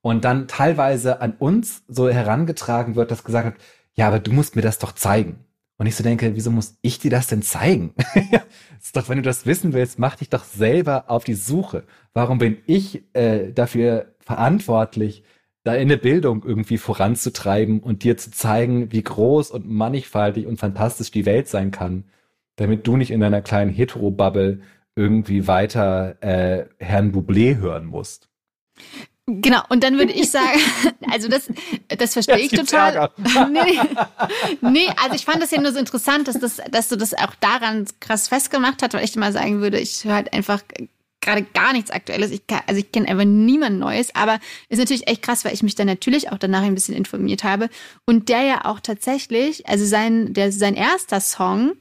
Und 0.00 0.24
dann 0.24 0.48
teilweise 0.48 1.20
an 1.20 1.34
uns 1.38 1.82
so 1.88 2.08
herangetragen 2.08 2.94
wird, 2.94 3.10
dass 3.10 3.24
gesagt 3.24 3.44
wird, 3.44 3.56
ja, 3.94 4.08
aber 4.08 4.18
du 4.18 4.32
musst 4.32 4.56
mir 4.56 4.62
das 4.62 4.78
doch 4.78 4.92
zeigen. 4.92 5.44
Und 5.76 5.86
ich 5.86 5.96
so 5.96 6.04
denke, 6.04 6.34
wieso 6.34 6.50
muss 6.50 6.78
ich 6.82 6.98
dir 6.98 7.10
das 7.10 7.26
denn 7.26 7.42
zeigen? 7.42 7.94
ist 8.80 8.96
doch, 8.96 9.08
wenn 9.08 9.16
du 9.16 9.22
das 9.22 9.44
wissen 9.44 9.72
willst, 9.72 9.98
mach 9.98 10.16
dich 10.16 10.30
doch 10.30 10.44
selber 10.44 11.10
auf 11.10 11.24
die 11.24 11.34
Suche. 11.34 11.84
Warum 12.12 12.38
bin 12.38 12.58
ich 12.66 13.02
äh, 13.14 13.52
dafür 13.52 14.14
verantwortlich, 14.20 15.24
deine 15.64 15.96
Bildung 15.96 16.44
irgendwie 16.44 16.78
voranzutreiben 16.78 17.80
und 17.80 18.04
dir 18.04 18.16
zu 18.16 18.30
zeigen, 18.30 18.92
wie 18.92 19.02
groß 19.02 19.50
und 19.50 19.68
mannigfaltig 19.68 20.46
und 20.46 20.58
fantastisch 20.58 21.10
die 21.10 21.26
Welt 21.26 21.48
sein 21.48 21.70
kann? 21.70 22.04
damit 22.56 22.86
du 22.86 22.96
nicht 22.96 23.10
in 23.10 23.20
deiner 23.20 23.42
kleinen 23.42 23.70
Hetero-Bubble 23.70 24.60
irgendwie 24.96 25.46
weiter 25.46 26.22
äh, 26.22 26.66
Herrn 26.78 27.12
Bublé 27.12 27.56
hören 27.56 27.86
musst. 27.86 28.28
Genau, 29.26 29.62
und 29.70 29.82
dann 29.82 29.96
würde 29.96 30.12
ich 30.12 30.30
sagen, 30.30 30.60
also 31.10 31.28
das, 31.28 31.48
das 31.88 32.12
verstehe 32.12 32.40
ich 32.40 32.50
total. 32.50 33.10
nee, 33.50 33.80
nee, 34.60 34.88
also 35.02 35.14
ich 35.14 35.24
fand 35.24 35.42
das 35.42 35.50
ja 35.50 35.60
nur 35.60 35.72
so 35.72 35.78
interessant, 35.78 36.28
dass, 36.28 36.38
das, 36.38 36.60
dass 36.70 36.88
du 36.88 36.96
das 36.96 37.14
auch 37.14 37.34
daran 37.40 37.86
krass 38.00 38.28
festgemacht 38.28 38.82
hast, 38.82 38.92
weil 38.92 39.04
ich 39.04 39.16
immer 39.16 39.32
sagen 39.32 39.60
würde, 39.60 39.78
ich 39.78 40.04
höre 40.04 40.14
halt 40.14 40.32
einfach 40.34 40.60
gerade 41.22 41.42
gar 41.42 41.72
nichts 41.72 41.90
Aktuelles. 41.90 42.30
Ich 42.30 42.46
kann, 42.46 42.60
also 42.66 42.78
ich 42.78 42.92
kenne 42.92 43.08
einfach 43.08 43.24
niemand 43.24 43.78
Neues, 43.78 44.14
aber 44.14 44.38
ist 44.68 44.78
natürlich 44.78 45.08
echt 45.08 45.22
krass, 45.22 45.44
weil 45.44 45.54
ich 45.54 45.62
mich 45.62 45.74
dann 45.74 45.86
natürlich 45.86 46.30
auch 46.30 46.38
danach 46.38 46.62
ein 46.62 46.74
bisschen 46.74 46.94
informiert 46.94 47.44
habe. 47.44 47.70
Und 48.06 48.28
der 48.28 48.42
ja 48.42 48.64
auch 48.66 48.80
tatsächlich, 48.80 49.66
also 49.68 49.86
sein, 49.86 50.34
der, 50.34 50.52
sein 50.52 50.74
erster 50.74 51.20
Song, 51.20 51.72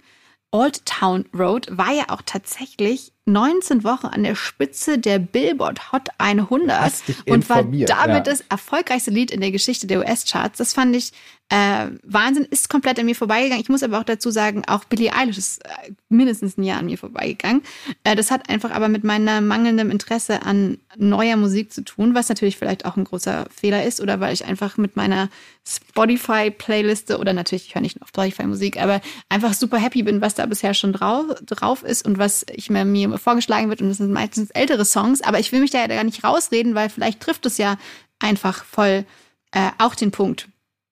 Old 0.52 0.86
Town 0.86 1.26
Road 1.38 1.68
war 1.72 1.92
ja 1.92 2.06
auch 2.10 2.22
tatsächlich 2.26 3.12
19 3.25 3.84
Wochen 3.84 4.08
an 4.08 4.24
der 4.24 4.36
Spitze 4.36 5.00
der 5.00 5.18
Billboard 5.20 5.92
Hot 5.92 6.10
100 6.18 6.94
und 7.27 7.50
war 7.50 7.63
damit 7.63 7.88
ja. 7.88 8.20
das 8.20 8.42
erfolgreichste 8.50 9.12
Lied 9.12 9.32
in 9.32 9.39
der 9.39 9.51
Geschichte 9.51 9.88
der 9.88 10.00
US-Charts. 10.00 10.58
Das 10.58 10.74
fand 10.74 10.96
ich 10.96 11.13
Äh, 11.53 11.91
Wahnsinn 12.01 12.45
ist 12.50 12.67
komplett 12.67 12.98
an 12.98 13.05
mir 13.05 13.15
vorbeigegangen. 13.15 13.62
Ich 13.62 13.69
muss 13.69 13.83
aber 13.83 14.00
auch 14.00 14.03
dazu 14.03 14.31
sagen, 14.31 14.63
auch 14.65 14.86
Billie 14.86 15.13
Eilish 15.13 15.38
ist 15.38 15.63
äh, 15.63 15.91
mindestens 16.10 16.57
ein 16.57 16.63
Jahr 16.63 16.79
an 16.79 16.88
mir 16.88 16.98
vorbeigegangen. 16.98 17.62
Äh, 18.03 18.15
das 18.15 18.31
hat 18.31 18.50
einfach 18.50 18.72
aber 18.72 18.88
mit 18.88 19.03
meinem 19.03 19.48
mangelndem 19.48 19.91
Interesse 19.91 20.41
an 20.41 20.79
neuer 20.98 21.38
Musik 21.38 21.72
zu 21.72 21.83
tun, 21.83 22.15
was 22.15 22.27
natürlich 22.27 22.57
vielleicht 22.57 22.86
auch 22.86 22.98
ein 22.98 23.03
großer 23.03 23.45
Fehler 23.55 23.86
ist 23.86 24.01
oder 24.01 24.19
weil 24.19 24.33
ich 24.33 24.45
einfach 24.45 24.77
mit 24.77 24.95
meiner 24.95 25.29
Spotify-Playliste 25.63 27.19
oder 27.19 27.33
natürlich, 27.33 27.67
ich 27.67 27.75
höre 27.75 27.83
nicht 27.83 27.98
nur 27.98 28.03
auf 28.05 28.10
Spotify-Musik, 28.10 28.81
aber 28.81 29.00
einfach 29.29 29.53
super 29.53 29.77
happy 29.77 30.01
bin, 30.01 30.22
was 30.22 30.33
da 30.33 30.48
bisher 30.48 30.74
schon 30.74 30.91
drauf, 30.91 31.36
drauf 31.45 31.83
ist 31.83 32.03
und 32.03 32.17
was 32.17 32.48
ich 32.51 32.72
mir, 32.72 32.83
mir 32.83 33.15
vorgeschlagen 33.19 33.69
wird. 33.69 33.79
Und 33.79 33.89
das 33.89 33.98
sind 33.98 34.12
meistens 34.12 34.50
ältere 34.50 34.86
Songs, 34.86 35.22
aber 35.22 35.39
ich 35.39 35.51
will 35.51 35.60
mich 35.60 35.69
da 35.69 35.81
ja 35.81 35.86
gar 35.86 36.03
nicht 36.03 36.24
rausreden, 36.24 36.74
weil 36.74 36.89
vielleicht 36.89 37.19
trifft 37.19 37.45
es 37.45 37.60
ja 37.60 37.77
einfach 38.17 38.65
voll 38.65 39.05
äh, 39.51 39.69
auch 39.77 39.93
den 39.93 40.10
Punkt 40.10 40.48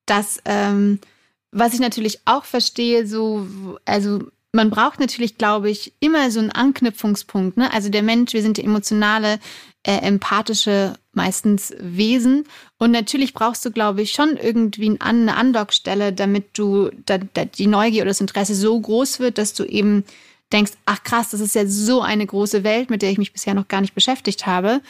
dass, 0.06 0.38
ähm, 0.44 1.00
was 1.50 1.74
ich 1.74 1.80
natürlich 1.80 2.20
auch 2.24 2.44
verstehe, 2.44 3.06
so, 3.06 3.46
also 3.84 4.20
man 4.52 4.70
braucht 4.70 5.00
natürlich, 5.00 5.38
glaube 5.38 5.70
ich, 5.70 5.94
immer 6.00 6.30
so 6.30 6.40
einen 6.40 6.50
Anknüpfungspunkt. 6.50 7.56
Ne? 7.56 7.72
Also 7.72 7.88
der 7.88 8.02
Mensch, 8.02 8.34
wir 8.34 8.42
sind 8.42 8.58
emotionale, 8.58 9.38
äh, 9.82 9.96
empathische 9.96 10.94
meistens 11.12 11.74
Wesen. 11.78 12.44
Und 12.78 12.90
natürlich 12.90 13.34
brauchst 13.34 13.64
du, 13.64 13.70
glaube 13.70 14.02
ich, 14.02 14.12
schon 14.12 14.36
irgendwie 14.36 14.96
eine 15.00 15.36
Andockstelle, 15.36 16.12
damit 16.12 16.58
du 16.58 16.90
da, 17.06 17.18
da 17.18 17.44
die 17.46 17.66
Neugier 17.66 18.02
oder 18.02 18.10
das 18.10 18.20
Interesse 18.20 18.54
so 18.54 18.78
groß 18.78 19.20
wird, 19.20 19.38
dass 19.38 19.54
du 19.54 19.64
eben 19.64 20.04
denkst, 20.52 20.72
ach 20.84 21.02
krass, 21.02 21.30
das 21.30 21.40
ist 21.40 21.54
ja 21.54 21.66
so 21.66 22.02
eine 22.02 22.26
große 22.26 22.62
Welt, 22.62 22.90
mit 22.90 23.02
der 23.02 23.10
ich 23.10 23.18
mich 23.18 23.32
bisher 23.32 23.54
noch 23.54 23.68
gar 23.68 23.80
nicht 23.80 23.94
beschäftigt 23.94 24.46
habe. 24.46 24.82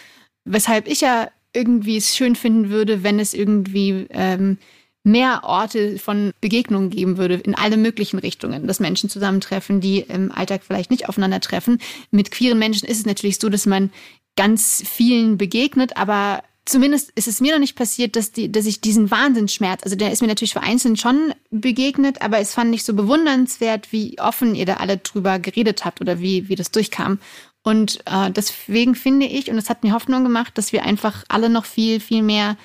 Weshalb 0.45 0.89
ich 0.89 1.01
ja 1.01 1.31
irgendwie 1.53 1.97
es 1.97 2.17
schön 2.17 2.35
finden 2.35 2.71
würde, 2.71 3.05
wenn 3.05 3.21
es 3.21 3.33
irgendwie 3.33 4.07
ähm, 4.11 4.59
mehr 5.05 5.41
Orte 5.45 5.99
von 5.99 6.33
Begegnungen 6.41 6.91
geben 6.91 7.17
würde 7.17 7.35
in 7.35 7.55
alle 7.55 7.77
möglichen 7.77 8.19
Richtungen, 8.19 8.67
dass 8.67 8.81
Menschen 8.81 9.11
zusammentreffen, 9.11 9.81
die 9.81 10.01
im 10.01 10.31
Alltag 10.31 10.63
vielleicht 10.65 10.91
nicht 10.91 11.09
aufeinandertreffen. 11.09 11.79
Mit 12.11 12.31
queeren 12.31 12.59
Menschen 12.59 12.89
ist 12.89 12.99
es 12.99 13.07
natürlich 13.07 13.39
so, 13.39 13.49
dass 13.49 13.67
man 13.67 13.91
ganz 14.37 14.83
vielen 14.87 15.37
begegnet, 15.39 15.97
aber 15.97 16.43
zumindest 16.65 17.11
ist 17.17 17.29
es 17.29 17.41
mir 17.41 17.53
noch 17.53 17.59
nicht 17.59 17.77
passiert, 17.77 18.17
dass, 18.17 18.33
die, 18.33 18.51
dass 18.51 18.67
ich 18.67 18.81
diesen 18.81 19.11
Wahnsinnsschmerz, 19.11 19.83
also 19.83 19.97
der 19.97 20.13
ist 20.13 20.23
mir 20.23 20.29
natürlich 20.29 20.53
vereinzelt 20.53 21.01
schon 21.01 21.35
begegnet, 21.51 22.23
aber 22.23 22.39
es 22.39 22.55
fand 22.55 22.75
ich 22.75 22.85
so 22.85 22.95
bewundernswert, 22.95 23.93
wie 23.93 24.19
offen 24.21 24.55
ihr 24.55 24.67
da 24.67 24.75
alle 24.75 24.99
drüber 24.99 25.39
geredet 25.39 25.85
habt 25.85 26.01
oder 26.01 26.21
wie, 26.21 26.49
wie 26.49 26.55
das 26.55 26.71
durchkam. 26.71 27.19
Und 27.65 28.01
äh, 28.07 28.31
deswegen 28.31 28.95
finde 28.95 29.27
ich, 29.27 29.51
und 29.51 29.59
es 29.59 29.71
hat 29.71 29.85
mir 29.85 29.93
Hoffnung 29.93 30.25
gemacht, 30.25 30.57
dass 30.59 30.73
wir 30.73 30.85
einfach 30.85 31.25
alle 31.29 31.49
noch 31.49 31.65
viel, 31.65 32.01
viel 32.01 32.23
mehr 32.23 32.57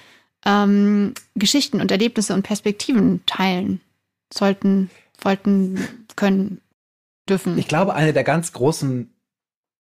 ähm, 0.46 1.13
Geschichten 1.36 1.82
und 1.82 1.91
Erlebnisse 1.91 2.34
und 2.34 2.44
Perspektiven 2.44 3.22
teilen 3.25 3.82
sollten, 4.32 4.89
wollten, 5.22 5.79
können, 6.15 6.62
dürfen. 7.29 7.58
Ich 7.58 7.67
glaube, 7.67 7.94
eine 7.94 8.13
der 8.13 8.24
ganz 8.24 8.53
großen 8.53 9.13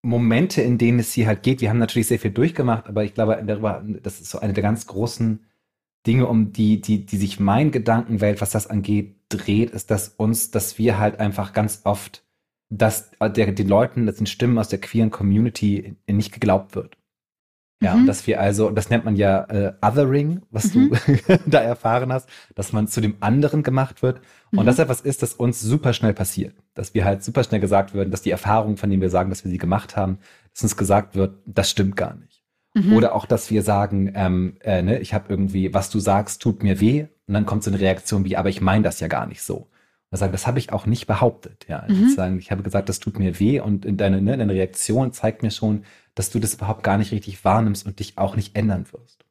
Momente, 0.03 0.61
in 0.61 0.77
denen 0.77 0.99
es 0.99 1.13
hier 1.13 1.27
halt 1.27 1.43
geht, 1.43 1.61
wir 1.61 1.69
haben 1.69 1.79
natürlich 1.79 2.07
sehr 2.07 2.19
viel 2.19 2.31
durchgemacht, 2.31 2.87
aber 2.87 3.03
ich 3.03 3.13
glaube, 3.13 3.41
darüber, 3.45 3.83
das 4.03 4.21
ist 4.21 4.29
so 4.29 4.39
eine 4.39 4.53
der 4.53 4.63
ganz 4.63 4.87
großen 4.87 5.43
Dinge, 6.05 6.27
um 6.27 6.53
die, 6.53 6.79
die, 6.79 7.05
die 7.05 7.17
sich 7.17 7.39
mein 7.39 7.71
Gedankenwelt, 7.71 8.39
was 8.39 8.51
das 8.51 8.67
angeht, 8.67 9.15
dreht, 9.29 9.71
ist, 9.71 9.91
dass 9.91 10.09
uns, 10.09 10.51
dass 10.51 10.77
wir 10.77 10.97
halt 10.97 11.19
einfach 11.19 11.51
ganz 11.51 11.81
oft, 11.83 12.23
dass 12.69 13.11
der, 13.19 13.51
den 13.51 13.67
Leuten, 13.67 14.05
das 14.05 14.17
sind 14.17 14.29
Stimmen 14.29 14.57
aus 14.57 14.69
der 14.69 14.79
queeren 14.79 15.11
Community 15.11 15.97
nicht 16.07 16.31
geglaubt 16.31 16.75
wird. 16.75 16.96
Ja, 17.79 17.95
mhm. 17.95 18.07
dass 18.07 18.25
wir 18.25 18.41
also, 18.41 18.71
das 18.71 18.89
nennt 18.89 19.05
man 19.05 19.15
ja 19.15 19.43
äh, 19.43 19.73
Othering, 19.85 20.41
was 20.49 20.73
mhm. 20.73 20.89
du 20.89 21.39
da 21.45 21.59
erfahren 21.59 22.11
hast, 22.11 22.27
dass 22.55 22.73
man 22.73 22.87
zu 22.87 23.01
dem 23.01 23.17
anderen 23.19 23.61
gemacht 23.61 24.01
wird. 24.01 24.19
Und 24.51 24.61
mhm. 24.61 24.65
das 24.65 24.79
etwas 24.79 25.01
ist, 25.01 25.21
das 25.21 25.35
uns 25.35 25.61
super 25.61 25.93
schnell 25.93 26.13
passiert. 26.13 26.55
Dass 26.73 26.95
wir 26.95 27.05
halt 27.05 27.23
super 27.23 27.43
schnell 27.43 27.61
gesagt 27.61 27.93
werden, 27.93 28.09
dass 28.09 28.23
die 28.23 28.31
Erfahrung, 28.31 28.77
von 28.77 28.89
denen 28.89 29.01
wir 29.01 29.11
sagen, 29.11 29.29
dass 29.29 29.43
wir 29.43 29.51
sie 29.51 29.59
gemacht 29.59 29.95
haben, 29.95 30.17
dass 30.53 30.63
uns 30.63 30.77
gesagt 30.77 31.15
wird, 31.15 31.37
das 31.45 31.69
stimmt 31.69 31.95
gar 31.95 32.15
nicht. 32.15 32.43
Mhm. 32.73 32.93
Oder 32.93 33.13
auch, 33.13 33.27
dass 33.27 33.51
wir 33.51 33.61
sagen, 33.61 34.11
ähm, 34.15 34.55
äh, 34.61 34.81
ne, 34.81 34.99
ich 34.99 35.13
habe 35.13 35.25
irgendwie, 35.29 35.73
was 35.73 35.91
du 35.91 35.99
sagst, 35.99 36.41
tut 36.41 36.63
mir 36.63 36.79
weh. 36.79 37.05
Und 37.27 37.33
dann 37.35 37.45
kommt 37.45 37.63
so 37.63 37.69
eine 37.69 37.79
Reaktion 37.79 38.25
wie, 38.25 38.37
aber 38.37 38.49
ich 38.49 38.61
meine 38.61 38.83
das 38.83 38.99
ja 39.01 39.07
gar 39.07 39.27
nicht 39.27 39.43
so. 39.43 39.67
Sagen, 40.11 40.31
das 40.31 40.47
habe 40.47 40.57
ich 40.59 40.71
auch 40.71 40.85
nicht 40.85 41.05
behauptet. 41.05 41.65
Ja, 41.67 41.85
mhm. 41.87 42.09
sagen, 42.09 42.39
ich 42.39 42.49
habe 42.51 42.63
gesagt, 42.63 42.87
das 42.89 42.99
tut 42.99 43.19
mir 43.19 43.39
weh 43.39 43.59
und 43.59 43.85
deine, 43.99 44.21
ne, 44.21 44.37
deine 44.37 44.53
Reaktion 44.53 45.11
zeigt 45.11 45.43
mir 45.43 45.51
schon, 45.51 45.83
dass 46.15 46.29
du 46.29 46.39
das 46.39 46.53
überhaupt 46.53 46.83
gar 46.83 46.97
nicht 46.97 47.11
richtig 47.11 47.43
wahrnimmst 47.43 47.85
und 47.85 47.99
dich 47.99 48.17
auch 48.17 48.35
nicht 48.35 48.55
ändern 48.55 48.85
wirst. 48.91 49.25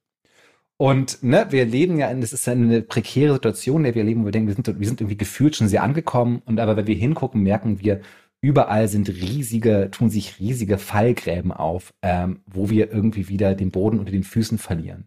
Und 0.76 1.22
ne, 1.22 1.46
wir 1.50 1.64
leben 1.64 1.98
ja, 1.98 2.10
in, 2.10 2.20
das 2.20 2.32
ist 2.32 2.46
eine 2.48 2.82
prekäre 2.82 3.32
Situation, 3.34 3.78
in 3.78 3.84
der 3.84 3.94
wir 3.94 4.04
leben, 4.04 4.20
wo 4.20 4.26
wir 4.26 4.32
denken, 4.32 4.48
wir 4.48 4.54
sind, 4.54 4.66
wir 4.78 4.86
sind 4.86 5.00
irgendwie 5.00 5.16
gefühlt 5.16 5.56
schon 5.56 5.68
sehr 5.68 5.82
angekommen. 5.82 6.42
Und 6.44 6.60
aber 6.60 6.76
wenn 6.76 6.86
wir 6.86 6.94
hingucken, 6.94 7.42
merken 7.42 7.80
wir, 7.80 8.02
überall 8.42 8.88
sind 8.88 9.08
riesige, 9.08 9.88
tun 9.90 10.10
sich 10.10 10.38
riesige 10.38 10.76
Fallgräben 10.76 11.52
auf, 11.52 11.94
ähm, 12.02 12.40
wo 12.46 12.68
wir 12.68 12.92
irgendwie 12.92 13.28
wieder 13.28 13.54
den 13.54 13.70
Boden 13.70 13.98
unter 13.98 14.12
den 14.12 14.24
Füßen 14.24 14.58
verlieren. 14.58 15.06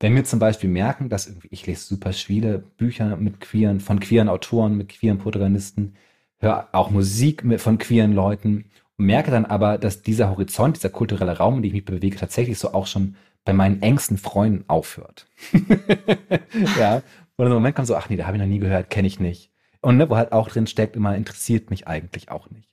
Wenn 0.00 0.16
wir 0.16 0.24
zum 0.24 0.38
Beispiel 0.38 0.70
merken, 0.70 1.08
dass 1.08 1.26
irgendwie, 1.26 1.48
ich 1.50 1.66
lese 1.66 1.84
super 1.84 2.12
viele 2.12 2.58
Bücher 2.58 3.16
mit 3.16 3.40
queeren, 3.40 3.80
von 3.80 4.00
queeren 4.00 4.28
Autoren, 4.28 4.76
mit 4.76 4.88
queeren 4.88 5.18
Protagonisten, 5.18 5.94
höre 6.38 6.68
auch 6.72 6.90
Musik 6.90 7.44
mit, 7.44 7.60
von 7.60 7.78
queeren 7.78 8.14
Leuten 8.14 8.64
merke 9.00 9.30
dann 9.30 9.46
aber, 9.46 9.78
dass 9.78 10.02
dieser 10.02 10.30
Horizont, 10.30 10.76
dieser 10.76 10.90
kulturelle 10.90 11.38
Raum, 11.38 11.56
in 11.56 11.62
dem 11.62 11.68
ich 11.68 11.72
mich 11.72 11.84
bewege, 11.84 12.16
tatsächlich 12.16 12.58
so 12.58 12.72
auch 12.72 12.86
schon 12.86 13.16
bei 13.44 13.52
meinen 13.52 13.82
engsten 13.82 14.18
Freunden 14.18 14.64
aufhört. 14.68 15.26
ja. 16.78 17.02
Und 17.36 17.46
im 17.46 17.52
Moment 17.52 17.74
kommt 17.74 17.88
so, 17.88 17.96
ach 17.96 18.10
nee, 18.10 18.16
da 18.16 18.26
habe 18.26 18.36
ich 18.36 18.42
noch 18.42 18.48
nie 18.48 18.58
gehört, 18.58 18.90
kenne 18.90 19.08
ich 19.08 19.18
nicht. 19.18 19.50
Und 19.80 19.96
ne, 19.96 20.10
wo 20.10 20.16
halt 20.16 20.32
auch 20.32 20.48
drin 20.48 20.66
steckt, 20.66 20.94
immer 20.94 21.16
interessiert 21.16 21.70
mich 21.70 21.88
eigentlich 21.88 22.30
auch 22.30 22.50
nicht. 22.50 22.68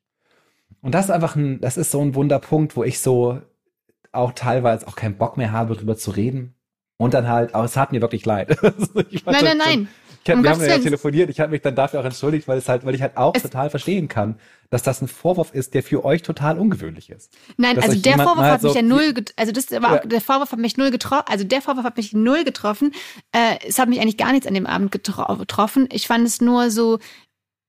Und 0.81 0.93
das 0.93 1.05
ist 1.05 1.11
einfach 1.11 1.37
ein, 1.37 1.61
das 1.61 1.77
ist 1.77 1.89
so 1.89 2.01
ein 2.01 2.15
Wunderpunkt, 2.15 2.75
wo 2.75 2.83
ich 2.83 2.99
so 2.99 3.41
auch 4.11 4.33
teilweise 4.33 4.87
auch 4.87 4.95
keinen 4.95 5.17
Bock 5.17 5.37
mehr 5.37 5.53
habe, 5.53 5.75
darüber 5.75 5.95
zu 5.95 6.11
reden. 6.11 6.53
Und 6.97 7.13
dann 7.13 7.27
halt, 7.27 7.53
aber 7.53 7.65
es 7.65 7.77
hat 7.77 7.91
mir 7.91 8.01
wirklich 8.01 8.25
leid. 8.25 8.57
Also 8.63 8.87
nein, 9.25 9.43
nein, 9.43 9.57
nein. 9.57 9.87
Ich 10.23 10.35
hab, 10.35 10.43
wir 10.43 10.49
haben 10.49 10.61
ja 10.61 10.77
telefoniert, 10.79 11.29
ich 11.29 11.39
habe 11.39 11.51
mich 11.51 11.61
dann 11.61 11.75
dafür 11.75 12.01
auch 12.01 12.05
entschuldigt, 12.05 12.47
weil 12.49 12.57
es 12.57 12.67
halt, 12.67 12.85
weil 12.85 12.93
ich 12.93 13.01
halt 13.01 13.15
auch 13.15 13.33
es 13.33 13.43
total 13.43 13.69
verstehen 13.69 14.09
kann, 14.09 14.37
dass 14.69 14.83
das 14.83 15.01
ein 15.01 15.07
Vorwurf 15.07 15.53
ist, 15.53 15.73
der 15.73 15.83
für 15.83 16.03
euch 16.03 16.21
total 16.21 16.59
ungewöhnlich 16.59 17.09
ist. 17.09 17.33
Nein, 17.55 17.79
also 17.79 17.97
der 17.97 18.17
Vorwurf 18.17 18.45
hat 18.45 18.61
so 18.61 18.67
mich 18.67 18.75
ja 18.75 18.81
null, 18.81 19.13
also 19.37 19.51
das 19.53 19.71
war 19.71 19.81
ja. 19.81 20.01
auch, 20.01 20.05
der 20.05 20.19
Vorwurf 20.19 20.51
hat 20.51 20.59
mich 20.59 20.75
null 20.75 20.91
getroffen, 20.91 21.25
also 21.27 21.45
der 21.45 21.61
Vorwurf 21.61 21.85
hat 21.85 21.95
mich 21.95 22.11
null 22.11 22.43
getroffen. 22.43 22.91
Äh, 23.31 23.55
es 23.65 23.79
hat 23.79 23.87
mich 23.87 24.01
eigentlich 24.01 24.17
gar 24.17 24.33
nichts 24.33 24.47
an 24.47 24.53
dem 24.53 24.65
Abend 24.65 24.91
getroffen. 24.91 25.87
Ich 25.91 26.07
fand 26.07 26.27
es 26.27 26.41
nur 26.41 26.71
so 26.71 26.99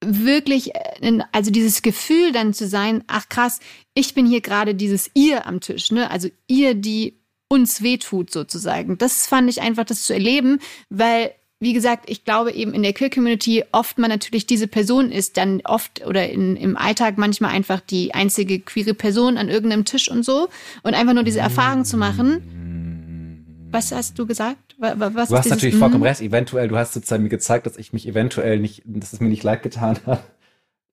wirklich, 0.04 0.75
äh, 0.75 1.18
also 1.30 1.52
dieses 1.52 1.82
Gefühl 1.82 2.32
dann 2.32 2.54
zu 2.54 2.66
sein, 2.66 3.04
ach 3.06 3.28
krass, 3.28 3.61
ich 3.94 4.14
bin 4.14 4.26
hier 4.26 4.40
gerade 4.40 4.75
dieses 4.75 5.11
ihr 5.14 5.47
am 5.47 5.61
Tisch, 5.61 5.92
ne? 5.92 6.11
Also 6.11 6.28
ihr, 6.49 6.75
die 6.75 7.17
uns 7.48 7.82
wehtut 7.82 8.30
sozusagen. 8.30 8.98
Das 8.98 9.26
fand 9.26 9.48
ich 9.48 9.60
einfach, 9.60 9.84
das 9.84 10.02
zu 10.02 10.12
erleben, 10.12 10.60
weil 10.90 11.32
wie 11.60 11.72
gesagt, 11.72 12.08
ich 12.08 12.24
glaube 12.24 12.52
eben 12.52 12.72
in 12.72 12.84
der 12.84 12.92
Queer-Community 12.92 13.64
oft 13.72 13.98
man 13.98 14.10
natürlich 14.10 14.46
diese 14.46 14.68
Person 14.68 15.10
ist, 15.10 15.36
dann 15.36 15.60
oft 15.64 16.06
oder 16.06 16.28
in, 16.28 16.56
im 16.56 16.76
Alltag 16.76 17.18
manchmal 17.18 17.50
einfach 17.50 17.80
die 17.80 18.14
einzige 18.14 18.60
queere 18.60 18.94
Person 18.94 19.36
an 19.36 19.48
irgendeinem 19.48 19.84
Tisch 19.84 20.08
und 20.08 20.24
so 20.24 20.48
und 20.84 20.94
einfach 20.94 21.14
nur 21.14 21.24
diese 21.24 21.40
Erfahrung 21.40 21.84
zu 21.84 21.96
machen. 21.96 23.44
Was 23.72 23.90
hast 23.90 24.18
du 24.18 24.26
gesagt? 24.26 24.76
Was 24.78 25.28
du 25.28 25.36
hast 25.36 25.50
natürlich 25.50 25.74
vollkommen 25.74 26.04
recht. 26.04 26.20
Eventuell, 26.20 26.68
du 26.68 26.76
hast 26.76 26.92
sozusagen 26.92 27.24
mir 27.24 27.28
gezeigt, 27.28 27.66
dass 27.66 27.76
ich 27.76 27.92
mich 27.92 28.06
eventuell 28.06 28.60
nicht, 28.60 28.82
dass 28.86 29.12
es 29.12 29.18
mir 29.18 29.28
nicht 29.28 29.42
leid 29.42 29.64
getan 29.64 29.98
hat, 30.06 30.22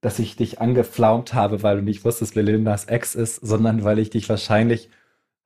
dass 0.02 0.18
ich 0.18 0.36
dich 0.36 0.60
angeflaumt 0.60 1.36
habe, 1.36 1.62
weil 1.62 1.78
du 1.78 1.84
nicht 1.84 2.04
wusstest, 2.04 2.36
wer 2.36 2.42
Lindas 2.42 2.86
Ex 2.86 3.14
ist, 3.14 3.36
sondern 3.36 3.84
weil 3.84 4.00
ich 4.00 4.10
dich 4.10 4.28
wahrscheinlich 4.28 4.90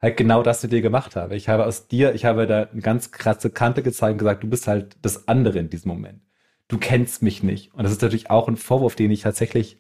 halt 0.01 0.18
genau 0.18 0.44
das 0.44 0.63
mit 0.63 0.72
dir 0.72 0.82
gemacht 0.82 1.15
habe. 1.15 1.36
Ich 1.36 1.50
habe 1.50 1.65
aus 1.65 1.88
dir, 1.88 2.13
ich 2.15 2.25
habe 2.25 2.48
da 2.48 2.63
eine 2.63 2.82
ganz 2.82 3.12
krasse 3.12 3.50
Kante 3.50 3.84
gezeigt 3.84 4.13
und 4.13 4.18
gesagt, 4.20 4.44
du 4.44 4.48
bist 4.48 4.68
halt 4.68 4.98
das 5.01 5.27
andere 5.27 5.60
in 5.60 5.70
diesem 5.70 5.89
Moment. 5.89 6.22
Du 6.68 6.77
kennst 6.77 7.22
mich 7.22 7.44
nicht. 7.44 7.74
Und 7.74 7.84
das 7.84 7.91
ist 7.91 8.01
natürlich 8.01 8.29
auch 8.29 8.48
ein 8.48 8.56
Vorwurf, 8.56 8.96
den 8.96 9.12
ich 9.12 9.22
tatsächlich 9.22 9.77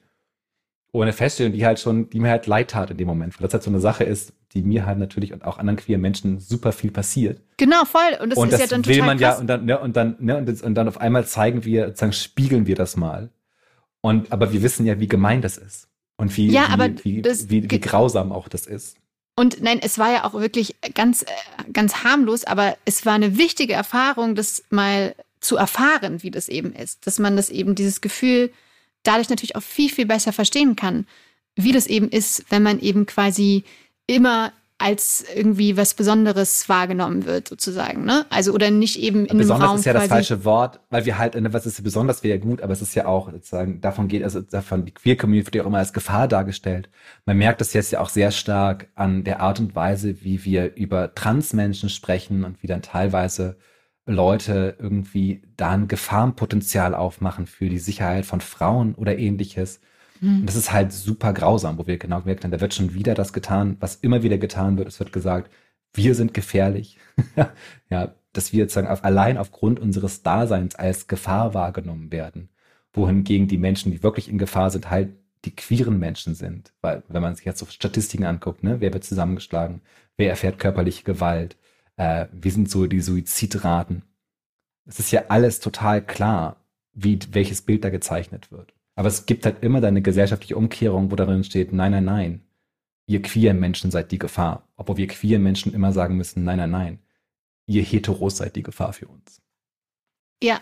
ohne 0.91 1.13
Feststellung, 1.13 1.53
die 1.53 1.65
halt 1.65 1.79
schon, 1.79 2.09
die 2.09 2.19
mir 2.19 2.31
halt 2.31 2.47
leid 2.47 2.71
tat 2.71 2.89
in 2.91 2.97
dem 2.97 3.07
Moment. 3.07 3.39
Weil 3.39 3.45
das 3.45 3.53
halt 3.53 3.63
so 3.63 3.69
eine 3.69 3.79
Sache 3.79 4.03
ist, 4.03 4.33
die 4.53 4.63
mir 4.63 4.85
halt 4.85 4.97
natürlich 4.97 5.31
und 5.31 5.45
auch 5.45 5.59
anderen 5.59 5.77
queeren 5.77 6.01
Menschen 6.01 6.39
super 6.39 6.71
viel 6.71 6.91
passiert. 6.91 7.41
Genau, 7.57 7.85
voll. 7.85 8.17
Und 8.21 8.31
das 8.31 8.39
und 8.39 8.47
ist 8.47 8.53
das 8.53 8.61
ja 8.61 8.67
dann 8.67 8.85
will 8.85 8.95
total 8.95 9.07
man 9.07 9.17
krass. 9.19 9.35
ja 9.35 9.39
und 9.39 9.47
dann, 9.47 9.65
ne, 9.65 9.79
und 9.79 9.95
dann, 9.95 10.15
ne, 10.19 10.37
und, 10.37 10.49
das, 10.49 10.61
und 10.63 10.73
dann 10.75 10.87
auf 10.87 10.99
einmal 10.99 11.25
zeigen 11.25 11.63
wir, 11.63 11.87
sozusagen 11.87 12.13
spiegeln 12.13 12.65
wir 12.65 12.75
das 12.75 12.97
mal. 12.97 13.29
Und, 14.01 14.31
aber 14.31 14.51
wir 14.51 14.63
wissen 14.63 14.85
ja, 14.85 14.99
wie 14.99 15.07
gemein 15.07 15.41
das 15.41 15.57
ist. 15.57 15.87
Und 16.17 16.35
wie, 16.35 16.49
ja, 16.49 16.75
wie, 17.03 17.23
wie, 17.23 17.49
wie, 17.49 17.69
wie 17.69 17.79
grausam 17.79 18.31
auch 18.31 18.47
das 18.47 18.65
ist. 18.65 18.97
Und 19.39 19.61
nein, 19.61 19.79
es 19.81 19.97
war 19.97 20.11
ja 20.11 20.25
auch 20.25 20.33
wirklich 20.33 20.75
ganz, 20.95 21.23
ganz 21.71 22.03
harmlos, 22.03 22.43
aber 22.43 22.75
es 22.83 23.05
war 23.05 23.13
eine 23.13 23.37
wichtige 23.37 23.71
Erfahrung, 23.71 24.35
das 24.35 24.65
mal 24.69 25.15
zu 25.39 25.55
erfahren, 25.55 26.21
wie 26.23 26.29
das 26.29 26.49
eben 26.49 26.73
ist. 26.73 27.07
Dass 27.07 27.19
man 27.19 27.37
das 27.37 27.49
eben, 27.49 27.73
dieses 27.73 28.01
Gefühl 28.01 28.51
dadurch 29.03 29.29
natürlich 29.29 29.55
auch 29.55 29.63
viel, 29.63 29.89
viel 29.89 30.07
besser 30.07 30.33
verstehen 30.33 30.75
kann, 30.75 31.07
wie 31.55 31.71
das 31.71 31.87
eben 31.87 32.09
ist, 32.09 32.47
wenn 32.49 32.63
man 32.63 32.81
eben 32.81 33.05
quasi 33.05 33.63
immer 34.07 34.51
als 34.79 35.25
irgendwie 35.35 35.75
was 35.77 35.93
Besonderes 35.93 36.67
wahrgenommen 36.69 37.25
wird, 37.25 37.49
sozusagen, 37.49 38.05
ne? 38.05 38.25
Also 38.29 38.53
oder 38.53 38.71
nicht 38.71 38.97
eben 38.97 39.25
in 39.25 39.37
Besonders 39.37 39.61
einem 39.61 39.69
Raum 39.69 39.79
ist 39.79 39.85
ja 39.85 39.93
das 39.93 40.07
falsche 40.07 40.45
Wort, 40.45 40.79
weil 40.89 41.05
wir 41.05 41.17
halt, 41.17 41.35
ne, 41.35 41.53
was 41.53 41.65
ist 41.65 41.83
besonders 41.83 42.23
wäre 42.23 42.37
ja 42.37 42.43
gut, 42.43 42.61
aber 42.61 42.71
es 42.71 42.81
ist 42.81 42.95
ja 42.95 43.05
auch 43.05 43.29
sozusagen, 43.29 43.81
davon 43.81 44.07
geht, 44.07 44.23
also 44.23 44.39
davon, 44.39 44.85
die 44.85 44.93
Queer 44.93 45.17
Community 45.17 45.47
wird 45.47 45.55
ja 45.55 45.63
auch 45.63 45.67
immer 45.67 45.79
als 45.79 45.91
Gefahr 45.91 46.29
dargestellt. 46.29 46.89
Man 47.25 47.37
merkt 47.37 47.59
das 47.59 47.73
jetzt 47.73 47.91
ja 47.91 47.99
auch 47.99 48.09
sehr 48.09 48.31
stark 48.31 48.87
an 48.95 49.25
der 49.25 49.41
Art 49.41 49.59
und 49.59 49.75
Weise, 49.75 50.23
wie 50.23 50.45
wir 50.45 50.75
über 50.75 51.13
Transmenschen 51.13 51.89
sprechen 51.89 52.45
und 52.45 52.63
wie 52.63 52.67
dann 52.67 52.81
teilweise 52.81 53.57
Leute 54.05 54.77
irgendwie 54.79 55.43
da 55.57 55.71
ein 55.71 55.87
Gefahrenpotenzial 55.87 56.95
aufmachen 56.95 57.45
für 57.47 57.69
die 57.69 57.79
Sicherheit 57.79 58.25
von 58.25 58.41
Frauen 58.41 58.95
oder 58.95 59.17
ähnliches. 59.17 59.81
Und 60.21 60.45
das 60.45 60.55
ist 60.55 60.71
halt 60.71 60.91
super 60.91 61.33
grausam, 61.33 61.77
wo 61.77 61.87
wir 61.87 61.97
genau 61.97 62.19
gemerkt 62.21 62.43
haben, 62.43 62.51
da 62.51 62.59
wird 62.59 62.73
schon 62.73 62.93
wieder 62.93 63.13
das 63.13 63.33
getan, 63.33 63.77
was 63.79 63.95
immer 63.95 64.23
wieder 64.23 64.37
getan 64.37 64.77
wird. 64.77 64.87
Es 64.87 64.99
wird 64.99 65.13
gesagt, 65.13 65.51
wir 65.93 66.15
sind 66.15 66.33
gefährlich. 66.33 66.97
ja, 67.89 68.13
dass 68.33 68.53
wir 68.53 68.65
sozusagen 68.65 68.87
auf, 68.87 69.03
allein 69.03 69.37
aufgrund 69.37 69.79
unseres 69.79 70.21
Daseins 70.23 70.75
als 70.75 71.07
Gefahr 71.07 71.53
wahrgenommen 71.53 72.11
werden. 72.11 72.49
Wohingegen 72.93 73.47
die 73.47 73.57
Menschen, 73.57 73.91
die 73.91 74.03
wirklich 74.03 74.29
in 74.29 74.37
Gefahr 74.37 74.71
sind, 74.71 74.89
halt 74.89 75.13
die 75.45 75.55
queeren 75.55 75.99
Menschen 75.99 76.35
sind. 76.35 76.73
Weil, 76.81 77.03
wenn 77.07 77.21
man 77.21 77.35
sich 77.35 77.45
jetzt 77.45 77.59
so 77.59 77.65
Statistiken 77.65 78.25
anguckt, 78.25 78.63
ne, 78.63 78.81
wer 78.81 78.93
wird 78.93 79.03
zusammengeschlagen, 79.03 79.81
wer 80.17 80.29
erfährt 80.29 80.59
körperliche 80.59 81.03
Gewalt, 81.03 81.57
äh, 81.95 82.27
wie 82.31 82.49
sind 82.49 82.69
so 82.69 82.87
die 82.87 83.01
Suizidraten. 83.01 84.03
Es 84.85 84.99
ist 84.99 85.11
ja 85.11 85.23
alles 85.29 85.59
total 85.59 86.05
klar, 86.05 86.57
wie, 86.93 87.19
welches 87.31 87.61
Bild 87.61 87.83
da 87.83 87.89
gezeichnet 87.89 88.51
wird. 88.51 88.73
Aber 88.99 89.07
es 89.07 89.25
gibt 89.25 89.45
halt 89.45 89.63
immer 89.63 89.79
dann 89.79 89.93
eine 89.93 90.01
gesellschaftliche 90.01 90.57
Umkehrung, 90.57 91.09
wo 91.09 91.15
darin 91.15 91.45
steht, 91.45 91.71
nein, 91.71 91.93
nein, 91.93 92.03
nein, 92.03 92.41
ihr 93.07 93.21
queeren 93.21 93.57
Menschen 93.57 93.91
seid 93.91 94.11
die 94.11 94.19
Gefahr. 94.19 94.67
Obwohl 94.75 94.97
wir 94.97 95.07
queeren 95.07 95.41
Menschen 95.41 95.73
immer 95.73 95.93
sagen 95.93 96.17
müssen, 96.17 96.43
nein, 96.43 96.57
nein, 96.57 96.69
nein, 96.69 96.99
ihr 97.65 97.81
Heteros 97.81 98.35
seid 98.35 98.57
die 98.57 98.61
Gefahr 98.61 98.91
für 98.91 99.07
uns. 99.07 99.41
Ja. 100.43 100.59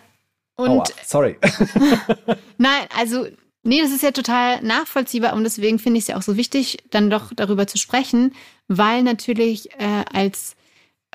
Und 0.55 0.69
Aua, 0.69 0.83
sorry. 1.03 1.37
Nein, 2.59 2.85
also, 2.95 3.25
nee, 3.63 3.81
das 3.81 3.89
ist 3.89 4.03
ja 4.03 4.11
total 4.11 4.61
nachvollziehbar 4.61 5.33
und 5.33 5.43
deswegen 5.43 5.79
finde 5.79 5.97
ich 5.97 6.03
es 6.03 6.09
ja 6.09 6.17
auch 6.17 6.21
so 6.21 6.37
wichtig, 6.37 6.77
dann 6.91 7.09
doch 7.09 7.33
darüber 7.35 7.65
zu 7.65 7.79
sprechen, 7.79 8.35
weil 8.67 9.01
natürlich 9.01 9.71
äh, 9.79 10.05
als 10.13 10.55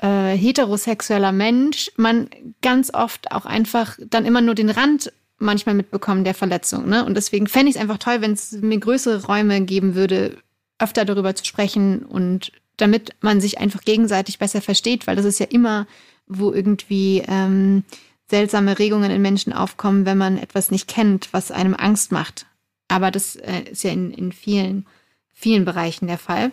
äh, 0.01 0.35
heterosexueller 0.35 1.31
Mensch 1.31 1.89
man 1.95 2.29
ganz 2.61 2.93
oft 2.93 3.31
auch 3.31 3.45
einfach 3.45 3.97
dann 4.09 4.25
immer 4.25 4.41
nur 4.41 4.55
den 4.55 4.69
Rand 4.69 5.13
manchmal 5.37 5.75
mitbekommen 5.75 6.23
der 6.23 6.33
Verletzung. 6.33 6.87
Ne? 6.87 7.05
Und 7.05 7.15
deswegen 7.15 7.47
fände 7.47 7.69
ich 7.69 7.75
es 7.75 7.81
einfach 7.81 7.97
toll, 7.97 8.21
wenn 8.21 8.33
es 8.33 8.51
mir 8.53 8.79
größere 8.79 9.25
Räume 9.25 9.61
geben 9.61 9.95
würde, 9.95 10.37
öfter 10.79 11.05
darüber 11.05 11.35
zu 11.35 11.45
sprechen 11.45 12.03
und 12.03 12.51
damit 12.77 13.15
man 13.21 13.39
sich 13.41 13.59
einfach 13.59 13.81
gegenseitig 13.81 14.39
besser 14.39 14.61
versteht, 14.61 15.05
weil 15.07 15.15
das 15.15 15.25
ist 15.25 15.39
ja 15.39 15.45
immer, 15.45 15.85
wo 16.27 16.51
irgendwie 16.51 17.23
ähm, 17.27 17.83
seltsame 18.29 18.79
Regungen 18.79 19.11
in 19.11 19.21
Menschen 19.21 19.53
aufkommen, 19.53 20.05
wenn 20.05 20.17
man 20.17 20.37
etwas 20.37 20.71
nicht 20.71 20.87
kennt, 20.87 21.29
was 21.33 21.51
einem 21.51 21.75
Angst 21.75 22.11
macht. 22.11 22.47
Aber 22.87 23.11
das 23.11 23.35
äh, 23.35 23.63
ist 23.71 23.83
ja 23.83 23.91
in, 23.91 24.11
in 24.11 24.31
vielen, 24.31 24.85
vielen 25.33 25.65
Bereichen 25.65 26.07
der 26.07 26.17
Fall. 26.17 26.51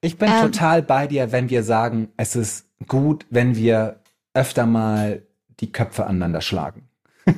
Ich 0.00 0.16
bin 0.16 0.30
Ähm. 0.30 0.40
total 0.52 0.82
bei 0.82 1.06
dir, 1.06 1.32
wenn 1.32 1.50
wir 1.50 1.62
sagen, 1.62 2.08
es 2.16 2.36
ist 2.36 2.66
gut, 2.86 3.26
wenn 3.30 3.56
wir 3.56 4.00
öfter 4.34 4.66
mal 4.66 5.22
die 5.60 5.72
Köpfe 5.72 6.06
aneinander 6.06 6.40
schlagen. 6.40 6.88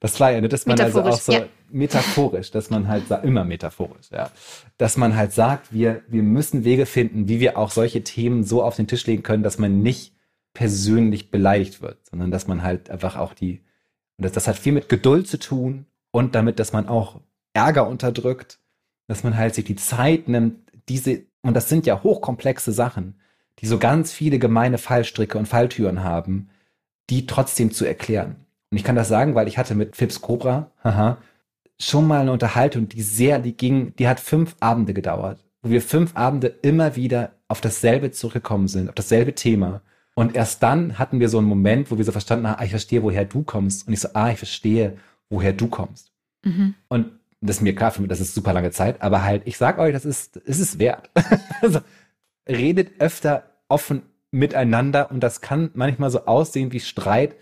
das 0.00 0.18
war 0.18 0.32
ja, 0.32 0.40
ne, 0.40 0.48
dass 0.48 0.66
man 0.66 0.80
also 0.80 1.02
auch 1.02 1.20
so 1.20 1.32
ja. 1.32 1.44
metaphorisch, 1.70 2.50
dass 2.50 2.70
man 2.70 2.88
halt 2.88 3.04
immer 3.22 3.44
metaphorisch, 3.44 4.10
ja, 4.10 4.30
dass 4.78 4.96
man 4.96 5.14
halt 5.14 5.32
sagt, 5.32 5.72
wir 5.72 6.02
wir 6.08 6.22
müssen 6.22 6.64
Wege 6.64 6.86
finden, 6.86 7.28
wie 7.28 7.40
wir 7.40 7.56
auch 7.56 7.70
solche 7.70 8.02
Themen 8.02 8.42
so 8.42 8.62
auf 8.62 8.76
den 8.76 8.86
Tisch 8.86 9.06
legen 9.06 9.22
können, 9.22 9.42
dass 9.42 9.58
man 9.58 9.82
nicht 9.82 10.14
persönlich 10.54 11.30
beleidigt 11.30 11.80
wird, 11.80 11.98
sondern 12.06 12.30
dass 12.30 12.46
man 12.46 12.62
halt 12.62 12.90
einfach 12.90 13.16
auch 13.16 13.34
die 13.34 13.60
und 14.20 14.24
das, 14.24 14.32
das 14.32 14.48
hat 14.48 14.58
viel 14.58 14.72
mit 14.72 14.90
Geduld 14.90 15.28
zu 15.28 15.38
tun 15.38 15.86
und 16.10 16.34
damit, 16.34 16.58
dass 16.58 16.74
man 16.74 16.88
auch 16.88 17.20
Ärger 17.54 17.88
unterdrückt, 17.88 18.58
dass 19.06 19.24
man 19.24 19.36
halt 19.36 19.54
sich 19.54 19.64
die 19.64 19.76
Zeit 19.76 20.28
nimmt, 20.28 20.70
diese, 20.90 21.22
und 21.40 21.54
das 21.54 21.70
sind 21.70 21.86
ja 21.86 22.02
hochkomplexe 22.02 22.72
Sachen, 22.72 23.18
die 23.60 23.66
so 23.66 23.78
ganz 23.78 24.12
viele 24.12 24.38
gemeine 24.38 24.76
Fallstricke 24.76 25.38
und 25.38 25.46
Falltüren 25.46 26.04
haben, 26.04 26.50
die 27.08 27.26
trotzdem 27.26 27.70
zu 27.72 27.86
erklären. 27.86 28.36
Und 28.70 28.76
ich 28.76 28.84
kann 28.84 28.96
das 28.96 29.08
sagen, 29.08 29.34
weil 29.34 29.48
ich 29.48 29.58
hatte 29.58 29.74
mit 29.74 29.96
Phipps 29.96 30.20
Cobra, 30.20 30.70
haha, 30.84 31.18
schon 31.78 32.06
mal 32.06 32.20
eine 32.20 32.32
Unterhaltung, 32.32 32.88
die 32.88 33.02
sehr, 33.02 33.38
die 33.38 33.56
ging, 33.56 33.94
die 33.96 34.06
hat 34.06 34.20
fünf 34.20 34.56
Abende 34.60 34.94
gedauert, 34.94 35.44
wo 35.62 35.70
wir 35.70 35.82
fünf 35.82 36.16
Abende 36.16 36.48
immer 36.62 36.94
wieder 36.94 37.32
auf 37.48 37.60
dasselbe 37.60 38.10
zurückgekommen 38.12 38.68
sind, 38.68 38.88
auf 38.88 38.94
dasselbe 38.94 39.34
Thema. 39.34 39.82
Und 40.14 40.36
erst 40.36 40.62
dann 40.62 40.98
hatten 40.98 41.20
wir 41.20 41.28
so 41.28 41.38
einen 41.38 41.46
Moment, 41.48 41.90
wo 41.90 41.98
wir 41.98 42.04
so 42.04 42.12
verstanden 42.12 42.46
haben, 42.46 42.60
ah, 42.60 42.64
ich 42.64 42.70
verstehe, 42.70 43.02
woher 43.02 43.24
du 43.24 43.42
kommst. 43.42 43.86
Und 43.86 43.92
ich 43.92 44.00
so, 44.00 44.08
ah, 44.14 44.30
ich 44.30 44.38
verstehe, 44.38 44.98
woher 45.30 45.52
du 45.52 45.68
kommst. 45.68 46.12
Mhm. 46.44 46.74
Und 46.88 47.06
das 47.40 47.56
ist 47.56 47.62
mir 47.62 47.74
klar, 47.74 47.90
für 47.90 48.02
mich, 48.02 48.10
das 48.10 48.20
ist 48.20 48.34
super 48.34 48.52
lange 48.52 48.70
Zeit, 48.70 49.00
aber 49.00 49.22
halt, 49.24 49.42
ich 49.46 49.56
sag 49.56 49.78
euch, 49.78 49.92
das 49.92 50.04
ist, 50.04 50.36
es 50.46 50.60
ist 50.60 50.78
wert. 50.78 51.10
also, 51.62 51.80
redet 52.46 53.00
öfter 53.00 53.44
offen 53.68 54.02
miteinander 54.30 55.10
und 55.10 55.20
das 55.20 55.40
kann 55.40 55.70
manchmal 55.74 56.10
so 56.10 56.26
aussehen 56.26 56.72
wie 56.72 56.80
Streit, 56.80 57.36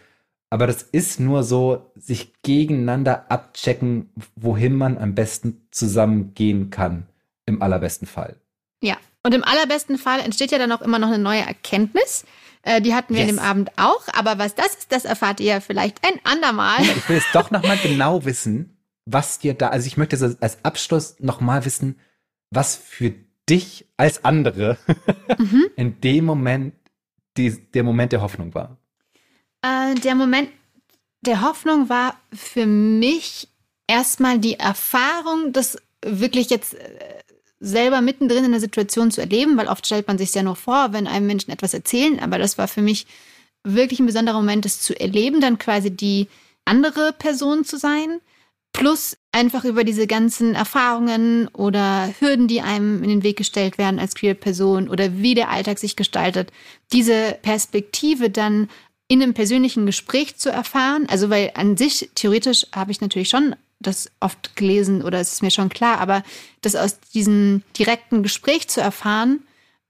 aber 0.51 0.67
das 0.67 0.83
ist 0.83 1.21
nur 1.21 1.43
so, 1.43 1.91
sich 1.95 2.33
gegeneinander 2.43 3.31
abchecken, 3.31 4.11
wohin 4.37 4.75
man 4.75 4.97
am 4.99 5.15
besten 5.15 5.67
zusammengehen 5.71 6.71
kann, 6.71 7.07
im 7.47 7.61
allerbesten 7.63 8.07
Fall. 8.07 8.37
Ja. 8.83 8.97
Und 9.25 9.35
im 9.35 9.45
allerbesten 9.45 9.99
Fall 9.99 10.21
entsteht 10.21 10.53
ja 10.53 10.59
dann 10.59 10.73
auch 10.73 10.81
immer 10.81 10.99
noch 10.99 11.09
eine 11.09 11.19
neue 11.19 11.41
Erkenntnis. 11.43 12.25
Äh, 12.63 12.81
die 12.81 12.95
hatten 12.95 13.15
wir 13.15 13.21
Yes. 13.23 13.31
in 13.31 13.37
dem 13.37 13.45
Abend 13.45 13.71
auch. 13.77 14.03
Aber 14.15 14.39
was 14.39 14.55
das 14.55 14.75
ist, 14.75 14.93
das 14.93 15.05
erfahrt 15.05 15.41
ihr 15.41 15.61
vielleicht 15.61 15.99
ein 16.07 16.19
andermal. 16.25 16.81
Ich 16.83 17.09
will 17.09 17.17
jetzt 17.17 17.35
doch 17.35 17.51
nochmal 17.51 17.77
genau 17.83 18.25
wissen, 18.25 18.79
was 19.05 19.39
dir 19.39 19.55
da, 19.55 19.69
also 19.69 19.87
ich 19.87 19.97
möchte 19.97 20.17
so 20.17 20.35
als 20.41 20.65
Abschluss 20.65 21.17
nochmal 21.21 21.65
wissen, 21.65 21.99
was 22.51 22.77
für 22.77 23.13
dich 23.51 23.87
als 23.97 24.25
andere 24.25 24.79
Mhm. 25.37 25.65
in 25.77 26.01
dem 26.01 26.25
Moment 26.25 26.75
die, 27.37 27.51
der 27.73 27.83
Moment 27.83 28.13
der 28.13 28.23
Hoffnung 28.23 28.55
war. 28.55 28.78
Äh, 29.63 29.95
der 29.97 30.15
Moment 30.15 30.51
der 31.23 31.43
Hoffnung 31.43 31.89
war 31.89 32.17
für 32.33 32.67
mich 32.67 33.49
erstmal 33.87 34.39
die 34.39 34.55
Erfahrung, 34.55 35.53
das 35.53 35.79
wirklich 36.05 36.51
jetzt 36.51 36.75
äh, 36.75 37.19
selber 37.61 38.01
mittendrin 38.01 38.45
in 38.45 38.53
der 38.53 38.61
Situation 38.61 39.11
zu 39.11 39.21
erleben, 39.21 39.57
weil 39.57 39.67
oft 39.67 39.85
stellt 39.85 40.07
man 40.07 40.19
sich 40.19 40.33
ja 40.33 40.43
nur 40.43 40.57
vor, 40.57 40.93
wenn 40.93 41.09
einem 41.09 41.27
Menschen 41.27 41.51
etwas 41.51 41.75
erzählen, 41.75 42.21
aber 42.21 42.39
das 42.39 42.57
war 42.57 42.69
für 42.69 42.83
mich 42.83 43.07
wirklich 43.65 43.99
ein 43.99 44.07
besonderer 44.07 44.37
Moment, 44.37 44.65
das 44.65 44.81
zu 44.81 44.99
erleben, 44.99 45.41
dann 45.41 45.59
quasi 45.59 45.91
die 45.91 46.29
andere 46.65 47.13
Person 47.13 47.65
zu 47.65 47.77
sein, 47.77 48.21
plus 48.73 49.17
einfach 49.33 49.65
über 49.65 49.83
diese 49.83 50.07
ganzen 50.07 50.55
Erfahrungen 50.55 51.49
oder 51.49 52.15
Hürden, 52.21 52.47
die 52.47 52.61
einem 52.61 53.03
in 53.03 53.09
den 53.09 53.23
Weg 53.25 53.37
gestellt 53.37 53.77
werden 53.77 53.99
als 53.99 54.15
queer 54.15 54.35
Person 54.35 54.89
oder 54.89 55.17
wie 55.19 55.35
der 55.35 55.51
Alltag 55.51 55.79
sich 55.79 55.97
gestaltet, 55.97 56.53
diese 56.93 57.37
Perspektive 57.43 58.31
dann 58.31 58.69
in 59.09 59.23
einem 59.23 59.35
persönlichen 59.35 59.87
Gespräch 59.87 60.37
zu 60.37 60.51
erfahren. 60.51 61.07
Also, 61.09 61.31
weil 61.31 61.53
an 61.55 61.77
sich, 61.77 62.11
theoretisch 62.15 62.67
habe 62.73 62.93
ich 62.93 63.01
natürlich 63.01 63.31
schon 63.31 63.57
das 63.81 64.11
oft 64.21 64.57
gelesen 64.57 65.03
oder 65.03 65.21
es 65.21 65.35
ist 65.35 65.43
mir 65.43 65.51
schon 65.51 65.69
klar, 65.69 65.99
aber 65.99 66.23
das 66.63 66.75
aus 66.77 66.99
diesem 67.15 67.63
direkten 67.79 68.23
Gespräch 68.23 68.69
zu 68.69 68.81
erfahren, 68.81 69.41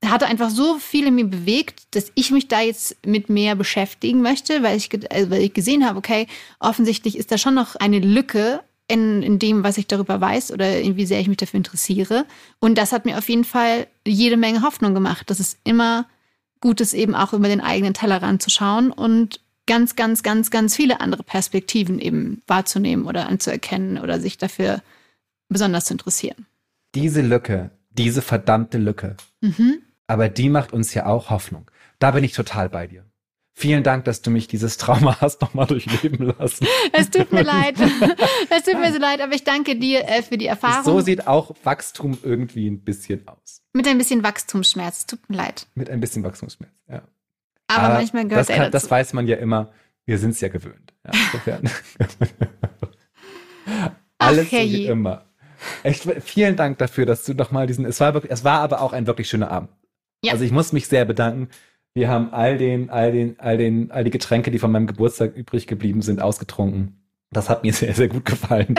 hatte 0.05 0.27
einfach 0.27 0.51
so 0.51 0.79
viel 0.79 1.07
in 1.07 1.15
mir 1.17 1.25
bewegt, 1.25 1.83
dass 1.93 2.13
ich 2.15 2.31
mich 2.31 2.49
da 2.49 2.61
jetzt 2.61 2.97
mit 3.05 3.29
mehr 3.29 3.57
beschäftigen 3.57 4.23
möchte, 4.23 4.63
weil 4.63 4.77
ich, 4.77 4.91
also 5.11 5.31
weil 5.31 5.43
ich 5.43 5.55
gesehen 5.55 5.85
habe, 5.85 5.99
okay, 5.99 6.29
offensichtlich 6.61 7.19
ist 7.19 7.33
da 7.33 7.39
schon 7.39 7.55
noch 7.55 7.75
eine 7.77 7.99
Lücke 7.99 8.61
in, 8.87 9.23
in 9.23 9.39
dem, 9.39 9.65
was 9.65 9.77
ich 9.77 9.87
darüber 9.87 10.21
weiß 10.21 10.53
oder 10.53 10.81
in 10.81 10.97
wie 10.97 11.07
sehr 11.07 11.21
ich 11.21 11.29
mich 11.29 11.37
dafür 11.39 11.59
interessiere. 11.59 12.27
Und 12.61 12.79
das 12.79 12.93
hat 12.93 13.07
mir 13.07 13.19
auf 13.19 13.29
jeden 13.29 13.45
Fall 13.45 13.89
jede 14.07 14.37
Menge 14.37 14.63
Hoffnung 14.63 14.95
gemacht, 14.95 15.29
dass 15.31 15.41
es 15.41 15.59
immer 15.65 16.07
gut 16.61 16.81
ist, 16.81 16.95
eben 16.95 17.15
auch 17.15 17.33
über 17.33 17.49
den 17.49 17.61
eigenen 17.61 17.95
Tellerrand 17.95 18.43
zu 18.43 18.51
schauen 18.51 18.91
und 18.91 19.41
ganz, 19.67 19.97
ganz, 19.97 20.23
ganz, 20.23 20.51
ganz 20.51 20.75
viele 20.75 21.01
andere 21.01 21.23
Perspektiven 21.23 21.99
eben 21.99 22.43
wahrzunehmen 22.47 23.07
oder 23.07 23.29
anzuerkennen 23.29 23.99
oder 23.99 24.19
sich 24.21 24.39
dafür 24.39 24.83
besonders 25.49 25.87
zu 25.87 25.95
interessieren. 25.95 26.47
Diese 26.95 27.21
Lücke, 27.21 27.71
diese 27.91 28.23
verdammte 28.23 28.79
Lücke, 28.79 29.17
Mhm. 29.41 29.79
aber 30.07 30.29
die 30.29 30.49
macht 30.49 30.73
uns 30.73 30.95
ja 30.95 31.07
auch 31.07 31.31
Hoffnung. 31.31 31.71
Da 31.99 32.13
bin 32.13 32.25
ich 32.25 32.33
total 32.33 32.69
bei 32.69 32.87
dir. 32.87 33.05
Vielen 33.59 33.83
Dank, 33.83 34.05
dass 34.05 34.23
du 34.23 34.31
mich 34.31 34.47
dieses 34.47 34.77
Trauma 34.77 35.17
hast 35.21 35.41
nochmal 35.41 35.67
durchleben 35.67 36.33
lassen. 36.39 36.65
Es 36.93 37.11
tut 37.11 37.33
mir 37.33 37.43
leid. 37.43 37.75
Es 38.51 38.63
tut 38.63 38.79
mir 38.79 38.93
so 38.93 39.01
leid, 39.01 39.21
aber 39.21 39.35
ich 39.35 39.43
danke 39.43 39.75
dir 39.75 40.07
äh, 40.09 40.23
für 40.23 40.39
die 40.39 40.47
Erfahrung. 40.47 40.85
So 40.85 41.01
sieht 41.01 41.27
auch 41.27 41.57
Wachstum 41.65 42.17
irgendwie 42.23 42.71
ein 42.71 42.85
bisschen 42.85 43.27
aus. 43.27 43.65
Mit 43.73 43.89
ein 43.89 43.99
bisschen 43.99 44.23
Wachstumsschmerz. 44.23 44.99
Es 44.99 45.07
tut 45.07 45.29
mir 45.29 45.39
leid. 45.39 45.67
Mit 45.75 45.91
ein 45.91 45.99
bisschen 45.99 46.23
Wachstumsschmerz, 46.23 46.71
ja. 46.89 47.03
Aber, 47.67 47.95
manchmal 47.95 48.29
gehört 48.29 48.43
das, 48.43 48.49
er 48.49 48.57
kann, 48.59 48.65
dazu. 48.71 48.85
das 48.85 48.91
weiß 48.93 49.13
man 49.15 49.27
ja 49.27 49.37
immer. 49.39 49.73
Wir 50.07 50.19
sind 50.19 50.31
es 50.31 50.41
ja 50.41 50.49
gewöhnt. 50.51 50.95
Ja, 51.05 51.11
insofern. 51.33 51.71
Alles 54.19 54.53
herrje. 54.53 54.79
wie 54.79 54.87
immer. 54.87 55.25
Echt, 55.83 56.09
vielen 56.23 56.55
Dank 56.55 56.79
dafür, 56.79 57.07
dass 57.07 57.25
du 57.25 57.35
nochmal 57.35 57.67
diesen, 57.67 57.85
es 57.87 57.99
war 57.99 58.15
wirklich, 58.15 58.31
es 58.31 58.45
war 58.45 58.61
aber 58.61 58.83
auch 58.83 58.93
ein 58.93 59.09
wirklich 59.09 59.29
schöner 59.29 59.51
Abend. 59.51 59.71
Ja. 60.23 60.33
Also 60.33 60.45
ich 60.45 60.53
muss 60.53 60.73
mich 60.73 60.87
sehr 60.87 61.05
bedanken. 61.05 61.49
Wir 61.99 62.09
haben 62.09 62.33
all 62.33 62.57
den, 62.57 62.91
all 62.91 63.11
den, 63.11 63.41
all 63.41 63.59
den, 63.59 63.91
all 63.91 64.05
die 64.05 64.13
Getränke, 64.13 64.53
die 64.53 64.61
von 64.61 64.71
meinem 64.71 64.87
Geburtstag 64.87 65.35
übrig 65.35 65.67
geblieben 65.67 66.01
sind, 66.01 66.23
ausgetrunken. 66.23 67.03
Das 67.33 67.49
hat 67.49 67.65
mir 67.65 67.73
sehr, 67.75 67.93
sehr 67.93 68.07
gut 68.07 68.25
gefallen. 68.25 68.77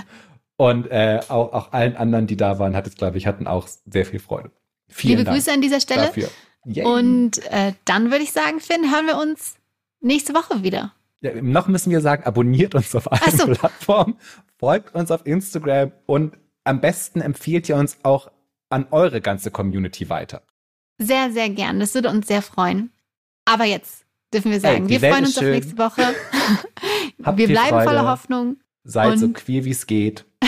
Und 0.56 0.90
äh, 0.90 1.20
auch, 1.28 1.52
auch 1.52 1.72
allen 1.72 1.96
anderen, 1.96 2.26
die 2.26 2.36
da 2.36 2.58
waren, 2.58 2.74
hat 2.74 2.88
es, 2.88 2.96
glaube 2.96 3.18
ich, 3.18 3.26
hatten 3.28 3.46
auch 3.46 3.68
sehr 3.84 4.04
viel 4.04 4.18
Freude. 4.18 4.50
Vielen 4.88 5.18
Liebe 5.18 5.24
Dank 5.24 5.36
Grüße 5.36 5.52
an 5.52 5.60
dieser 5.60 5.80
Stelle. 5.80 6.06
dafür. 6.06 6.28
Yay. 6.64 6.84
Und 6.84 7.38
äh, 7.52 7.74
dann 7.84 8.10
würde 8.10 8.24
ich 8.24 8.32
sagen, 8.32 8.58
Finn, 8.58 8.90
hören 8.90 9.06
wir 9.06 9.18
uns 9.18 9.56
nächste 10.00 10.34
Woche 10.34 10.64
wieder. 10.64 10.92
Ja, 11.20 11.40
noch 11.40 11.68
müssen 11.68 11.92
wir 11.92 12.00
sagen, 12.00 12.24
abonniert 12.24 12.74
uns 12.74 12.96
auf 12.96 13.12
allen 13.12 13.36
so. 13.36 13.46
Plattformen, 13.46 14.16
folgt 14.58 14.92
uns 14.96 15.12
auf 15.12 15.24
Instagram 15.24 15.92
und 16.06 16.36
am 16.64 16.80
besten 16.80 17.20
empfiehlt 17.20 17.68
ihr 17.68 17.76
uns 17.76 17.98
auch 18.02 18.32
an 18.70 18.88
eure 18.90 19.20
ganze 19.20 19.52
Community 19.52 20.08
weiter. 20.08 20.42
Sehr, 20.98 21.30
sehr 21.30 21.50
gern. 21.50 21.80
Das 21.80 21.94
würde 21.94 22.10
uns 22.10 22.26
sehr 22.26 22.42
freuen. 22.42 22.90
Aber 23.44 23.64
jetzt 23.64 24.04
dürfen 24.32 24.50
wir 24.50 24.60
sagen, 24.60 24.86
die 24.88 24.94
wir 24.94 25.02
Welt 25.02 25.12
freuen 25.12 25.24
uns 25.26 25.38
auf 25.38 25.44
nächste 25.44 25.78
Woche. 25.78 26.14
Wir 27.36 27.48
bleiben 27.48 27.68
Freude. 27.70 27.84
voller 27.84 28.08
Hoffnung. 28.10 28.56
Seid 28.84 29.18
so 29.18 29.28
queer, 29.30 29.64
wie 29.64 29.70
es 29.70 29.86
geht. 29.86 30.24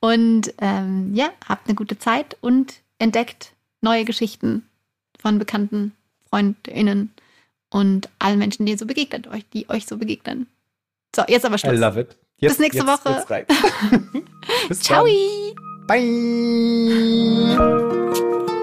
Und 0.00 0.52
ähm, 0.60 1.14
ja, 1.14 1.30
habt 1.48 1.68
eine 1.68 1.74
gute 1.74 1.98
Zeit 1.98 2.36
und 2.40 2.80
entdeckt 2.98 3.52
neue 3.80 4.04
Geschichten 4.04 4.66
von 5.18 5.38
bekannten 5.38 5.92
FreundInnen 6.28 7.12
und 7.70 8.08
allen 8.18 8.38
Menschen, 8.38 8.66
die 8.66 8.72
ihr 8.72 8.78
so 8.78 8.86
begegnet, 8.86 9.26
euch, 9.28 9.44
die 9.52 9.68
euch 9.68 9.86
so 9.86 9.96
begegnen. 9.96 10.46
So, 11.14 11.22
jetzt 11.28 11.44
aber 11.44 11.56
I 11.56 11.58
Schluss. 11.58 11.78
love 11.80 12.00
it. 12.00 12.16
Bis 12.40 12.58
nächste 12.58 12.84
jetzt 12.84 12.86
Woche. 12.86 13.30
reicht. 13.30 13.48
Bis 14.68 14.80
Ciao! 14.80 15.06
dann. 15.06 15.96
Bye. 17.56 18.55